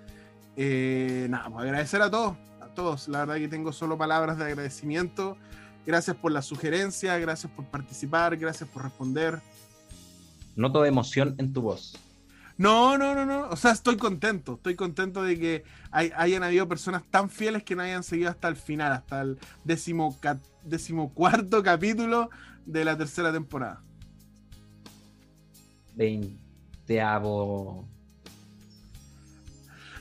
[0.56, 3.08] Nada, pues agradecer a todos, a todos.
[3.08, 5.40] La verdad que tengo solo palabras de agradecimiento.
[5.86, 9.42] Gracias por la sugerencia, gracias por participar, gracias por responder.
[10.56, 11.98] Noto emoción en tu voz.
[12.58, 13.50] No, no, no, no.
[13.50, 14.54] O sea, estoy contento.
[14.54, 18.56] Estoy contento de que hayan habido personas tan fieles que no hayan seguido hasta el
[18.56, 20.16] final, hasta el décimo,
[20.64, 22.30] decimocuarto capítulo
[22.68, 23.82] de la tercera temporada.
[25.96, 27.88] Veinteavo.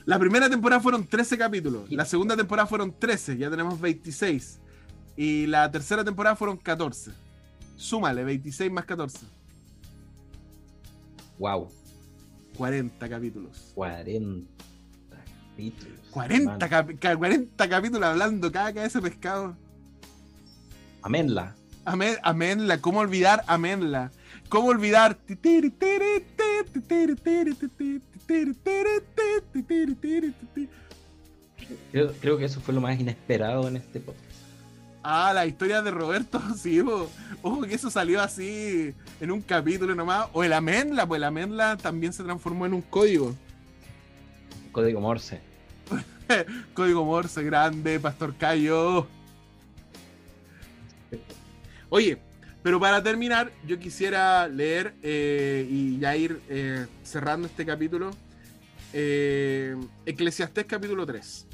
[0.05, 1.91] La primera temporada fueron 13 capítulos.
[1.91, 3.37] La segunda temporada fueron 13.
[3.37, 4.60] Ya tenemos 26.
[5.15, 7.11] Y la tercera temporada fueron 14.
[7.75, 9.25] Súmale, 26 más 14.
[11.39, 11.69] Wow.
[12.57, 13.71] 40 capítulos.
[13.73, 14.47] 40
[15.55, 15.99] capítulos.
[16.11, 19.55] 40, 40 capítulos hablando cada cabeza de pescado.
[21.01, 21.55] Amenla.
[21.83, 24.11] amenla, ¿cómo olvidar Amenla?
[24.49, 25.17] ¿Cómo olvidar?
[31.91, 34.30] Creo, creo que eso fue lo más inesperado en este podcast.
[35.03, 40.27] Ah, la historia de Roberto, sí, ojo que eso salió así en un capítulo nomás.
[40.33, 43.35] O el Amenla, pues el Amenla también se transformó en un código.
[44.71, 45.41] Código Morse.
[46.73, 49.07] código Morse, grande, Pastor Cayo.
[51.89, 52.19] Oye,
[52.63, 58.11] pero para terminar, yo quisiera leer eh, y ya ir eh, cerrando este capítulo.
[58.93, 59.75] Eh,
[60.05, 61.47] Eclesiastés capítulo 3.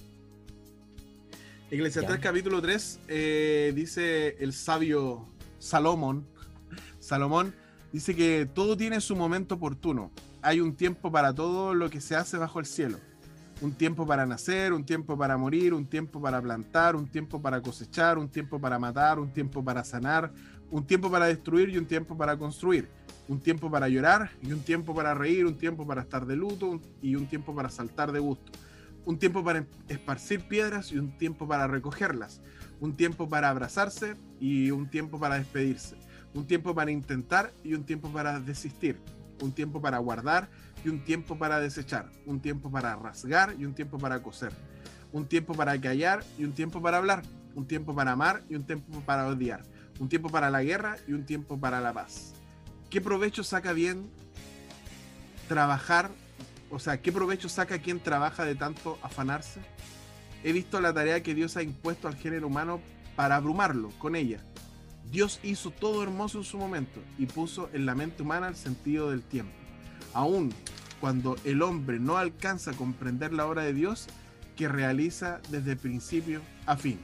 [1.70, 5.26] Eclesiastés capítulo 3 eh, dice el sabio
[5.60, 6.26] Salomón.
[7.00, 7.54] Salomón
[7.92, 10.10] dice que todo tiene su momento oportuno.
[10.42, 13.00] Hay un tiempo para todo lo que se hace bajo el cielo.
[13.60, 17.62] Un tiempo para nacer, un tiempo para morir, un tiempo para plantar, un tiempo para
[17.62, 20.32] cosechar, un tiempo para matar, un tiempo para sanar,
[20.72, 22.88] un tiempo para destruir y un tiempo para construir.
[23.28, 26.80] Un tiempo para llorar y un tiempo para reír, un tiempo para estar de luto
[27.02, 28.54] y un tiempo para saltar de gusto
[29.08, 32.42] un tiempo para esparcir piedras y un tiempo para recogerlas,
[32.82, 35.96] un tiempo para abrazarse y un tiempo para despedirse,
[36.34, 39.00] un tiempo para intentar y un tiempo para desistir,
[39.42, 40.50] un tiempo para guardar
[40.84, 44.52] y un tiempo para desechar, un tiempo para rasgar y un tiempo para coser,
[45.14, 47.24] un tiempo para callar y un tiempo para hablar,
[47.56, 49.64] un tiempo para amar y un tiempo para odiar,
[50.02, 52.34] un tiempo para la guerra y un tiempo para la paz.
[52.90, 54.10] ¿Qué provecho saca bien
[55.48, 56.12] trabajar
[56.70, 59.62] o sea, ¿qué provecho saca quien trabaja de tanto afanarse?
[60.44, 62.82] He visto la tarea que Dios ha impuesto al género humano
[63.16, 64.42] para abrumarlo con ella.
[65.12, 69.10] Dios hizo todo hermoso en su momento y puso en la mente humana el sentido
[69.10, 69.54] del tiempo.
[70.14, 70.54] Aún
[71.00, 74.08] cuando el hombre no alcanza a comprender la obra de Dios
[74.56, 77.00] que realiza desde principio a fin.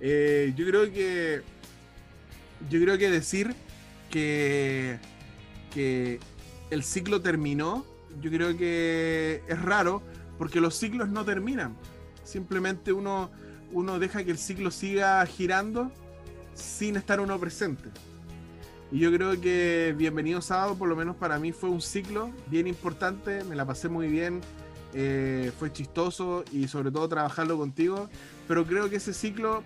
[0.00, 1.42] Eh, yo creo que
[2.68, 3.54] yo creo que decir
[4.10, 4.98] que,
[5.72, 6.20] que
[6.70, 7.84] el ciclo terminó
[8.20, 10.02] yo creo que es raro
[10.38, 11.76] porque los ciclos no terminan.
[12.24, 13.30] Simplemente uno,
[13.72, 15.90] uno deja que el ciclo siga girando
[16.54, 17.90] sin estar uno presente.
[18.90, 22.66] Y yo creo que Bienvenido Sábado, por lo menos para mí, fue un ciclo bien
[22.66, 23.44] importante.
[23.44, 24.40] Me la pasé muy bien.
[24.94, 28.08] Eh, fue chistoso y sobre todo trabajarlo contigo.
[28.46, 29.62] Pero creo que ese ciclo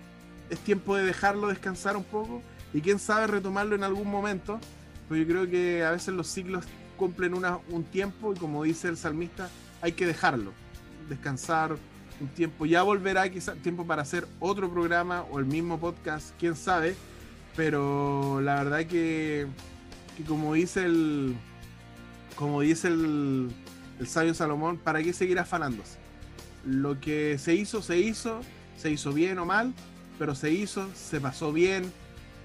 [0.49, 2.41] es tiempo de dejarlo descansar un poco
[2.73, 4.59] y quién sabe retomarlo en algún momento.
[5.07, 8.97] Pero yo creo que a veces los ciclos cumplen un tiempo y como dice el
[8.97, 9.49] salmista,
[9.81, 10.51] hay que dejarlo,
[11.09, 11.75] descansar
[12.21, 12.65] un tiempo.
[12.65, 16.95] Ya volverá quizás tiempo para hacer otro programa o el mismo podcast, quién sabe
[17.55, 19.47] pero la verdad que,
[20.17, 21.35] que como dice el.
[22.35, 23.51] Como dice el,
[23.99, 25.99] el sabio Salomón, ¿para qué seguir afanándose?
[26.65, 28.41] Lo que se hizo, se hizo,
[28.75, 29.71] se hizo bien o mal,
[30.17, 31.91] pero se hizo, se pasó bien,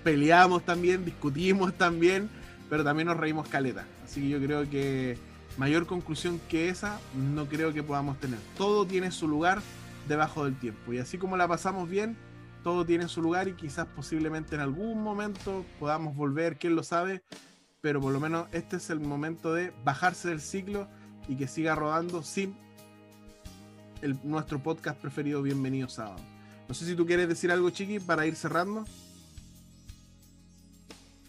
[0.04, 2.28] peleamos también, discutimos también,
[2.68, 3.84] pero también nos reímos caleta.
[4.04, 5.18] Así que yo creo que
[5.56, 8.38] mayor conclusión que esa no creo que podamos tener.
[8.56, 9.60] Todo tiene su lugar
[10.06, 10.92] debajo del tiempo.
[10.92, 12.16] Y así como la pasamos bien,
[12.62, 17.22] todo tiene su lugar y quizás posiblemente en algún momento podamos volver, quién lo sabe,
[17.80, 20.88] pero por lo menos este es el momento de bajarse del ciclo
[21.28, 22.56] y que siga rodando sin
[24.02, 26.22] el, nuestro podcast preferido Bienvenido Sábado.
[26.68, 28.84] No sé si tú quieres decir algo, Chiqui, para ir cerrando.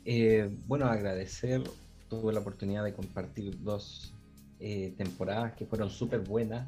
[0.05, 1.63] Eh, bueno, agradecer.
[2.09, 4.13] Tuve la oportunidad de compartir dos
[4.61, 6.67] eh, temporadas que fueron súper buenas,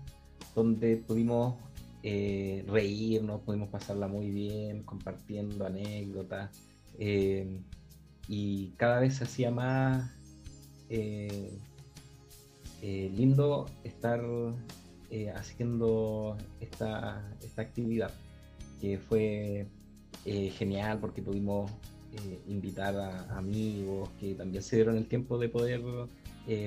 [0.55, 1.55] donde pudimos
[2.03, 6.51] eh, reírnos, pudimos pasarla muy bien, compartiendo anécdotas.
[6.97, 7.59] Eh,
[8.29, 10.09] y cada vez se hacía más
[12.81, 14.21] lindo estar
[15.35, 18.11] haciendo esta, esta, actividad,
[18.79, 19.67] que fue
[20.23, 21.71] genial porque pudimos
[22.47, 25.81] invitar a amigos que también se dieron el tiempo de poder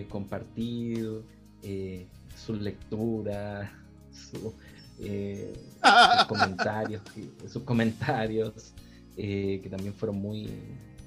[0.08, 1.22] compartir
[2.36, 3.70] sus lecturas,
[4.12, 4.52] su,
[5.00, 5.52] eh,
[6.18, 7.02] sus comentarios,
[7.48, 8.72] sus comentarios
[9.16, 10.50] eh, que también fueron muy,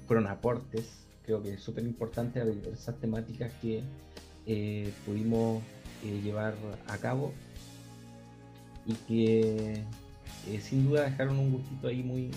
[0.06, 3.82] fueron aportes, creo que es súper importante a diversas temáticas que
[4.46, 5.62] eh, pudimos
[6.22, 6.54] llevar
[6.86, 7.32] a cabo
[8.86, 9.82] y que
[10.62, 12.30] sin duda dejaron un gustito ahí muy,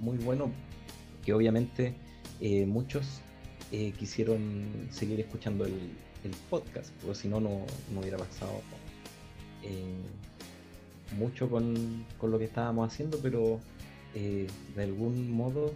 [0.00, 0.52] muy bueno,
[1.32, 1.94] obviamente
[2.66, 3.20] muchos
[3.70, 5.90] quisieron seguir escuchando el,
[6.50, 7.64] podcast, porque si no, no
[8.00, 8.60] hubiera pasado
[11.16, 13.60] mucho con, lo que estábamos haciendo, pero
[14.14, 15.72] eh, de algún modo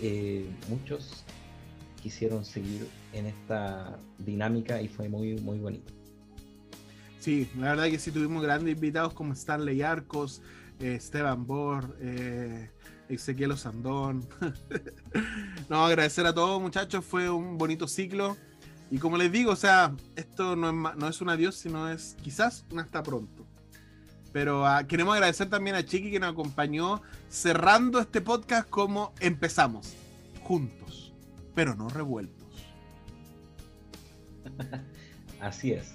[0.00, 1.24] eh, muchos
[2.02, 5.92] quisieron seguir en esta dinámica y fue muy, muy bonito.
[7.20, 10.40] Sí, la verdad que sí tuvimos grandes invitados como Stanley Arcos,
[10.80, 11.96] eh, Esteban Bor,
[13.08, 14.26] Ezequiel Osandón.
[15.68, 18.36] no, agradecer a todos muchachos, fue un bonito ciclo.
[18.90, 22.16] Y como les digo, o sea, esto no es, no es un adiós, sino es
[22.22, 23.46] quizás un hasta pronto.
[24.32, 29.94] Pero ah, queremos agradecer también a Chiqui que nos acompañó cerrando este podcast como empezamos,
[30.42, 31.12] juntos,
[31.54, 32.48] pero no revueltos.
[35.40, 35.92] Así es.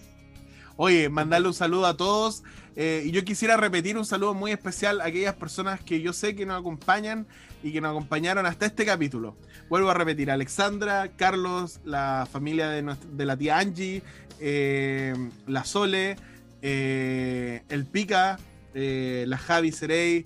[0.75, 2.43] Oye, mandarle un saludo a todos.
[2.75, 6.35] Eh, y yo quisiera repetir un saludo muy especial a aquellas personas que yo sé
[6.35, 7.27] que nos acompañan
[7.61, 9.37] y que nos acompañaron hasta este capítulo.
[9.69, 14.01] Vuelvo a repetir, Alexandra, Carlos, la familia de, la tía Angie,
[14.39, 15.13] eh,
[15.47, 16.15] la Sole,
[16.61, 18.39] eh, el Pica,
[18.73, 20.25] la Javi Serey,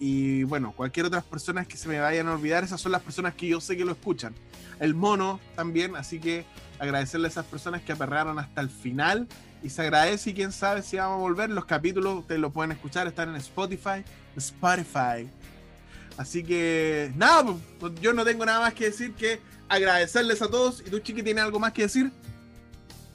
[0.00, 3.34] y bueno, cualquier otras personas que se me vayan a olvidar, esas son las personas
[3.34, 4.34] que yo sé que lo escuchan.
[4.80, 6.44] El mono también, así que
[6.78, 9.28] agradecerle a esas personas que aperraron hasta el final.
[9.62, 11.50] Y se agradece y quién sabe si vamos a volver.
[11.50, 14.04] Los capítulos ustedes lo pueden escuchar, están en Spotify.
[14.36, 15.28] Spotify.
[16.16, 20.48] Así que nada, pues, pues, yo no tengo nada más que decir que agradecerles a
[20.48, 20.82] todos.
[20.86, 22.12] ¿Y tú, Chiqui, tienes algo más que decir?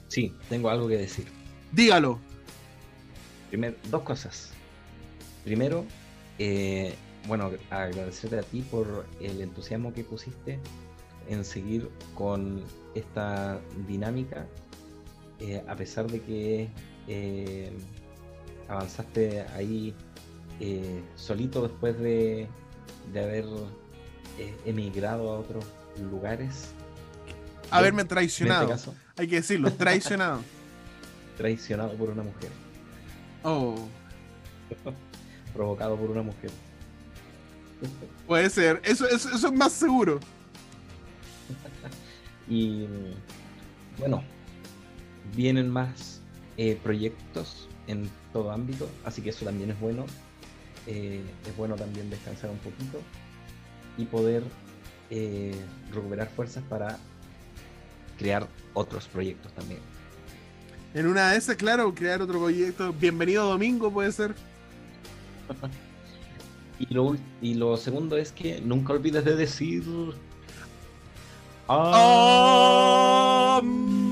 [0.08, 1.26] Sí, tengo algo que decir.
[1.72, 2.18] Dígalo.
[3.48, 4.50] Primero, dos cosas.
[5.44, 5.86] Primero,
[6.38, 6.94] eh,
[7.26, 10.58] bueno, agradecerte a ti por el entusiasmo que pusiste
[11.30, 12.62] en seguir con
[12.94, 13.58] esta
[13.88, 14.46] dinámica,
[15.38, 16.68] eh, a pesar de que
[17.08, 17.72] eh,
[18.68, 19.94] avanzaste ahí
[21.16, 22.46] solito después de,
[23.14, 23.46] de haber
[24.66, 25.64] emigrado a otros
[25.98, 26.72] lugares.
[27.70, 28.74] Haberme traicionado.
[28.74, 30.42] Este Hay que decirlo, traicionado.
[31.38, 32.50] traicionado por una mujer.
[33.42, 33.88] Oh.
[35.54, 36.50] Provocado por una mujer.
[38.26, 40.20] Puede ser, eso, eso, es más seguro.
[42.48, 42.86] y
[43.98, 44.22] bueno,
[45.36, 46.20] vienen más
[46.56, 50.06] eh, proyectos en todo ámbito, así que eso también es bueno.
[50.86, 53.00] Eh, es bueno también descansar un poquito
[53.98, 54.42] y poder
[55.10, 55.54] eh,
[55.92, 56.98] recuperar fuerzas para
[58.18, 59.80] crear otros proyectos también.
[60.94, 62.92] En una de esas, claro, crear otro proyecto.
[62.92, 64.34] Bienvenido domingo, puede ser.
[66.78, 69.84] y, lo, y lo segundo es que nunca olvides de decir.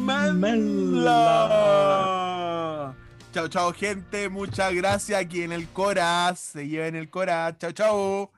[0.09, 0.95] Amela.
[3.33, 4.29] Chao, chao, gente.
[4.29, 5.21] Muchas gracias.
[5.21, 6.33] Aquí en el Cora.
[6.37, 7.57] Se lleven el Cora.
[7.59, 8.31] Chao, chao.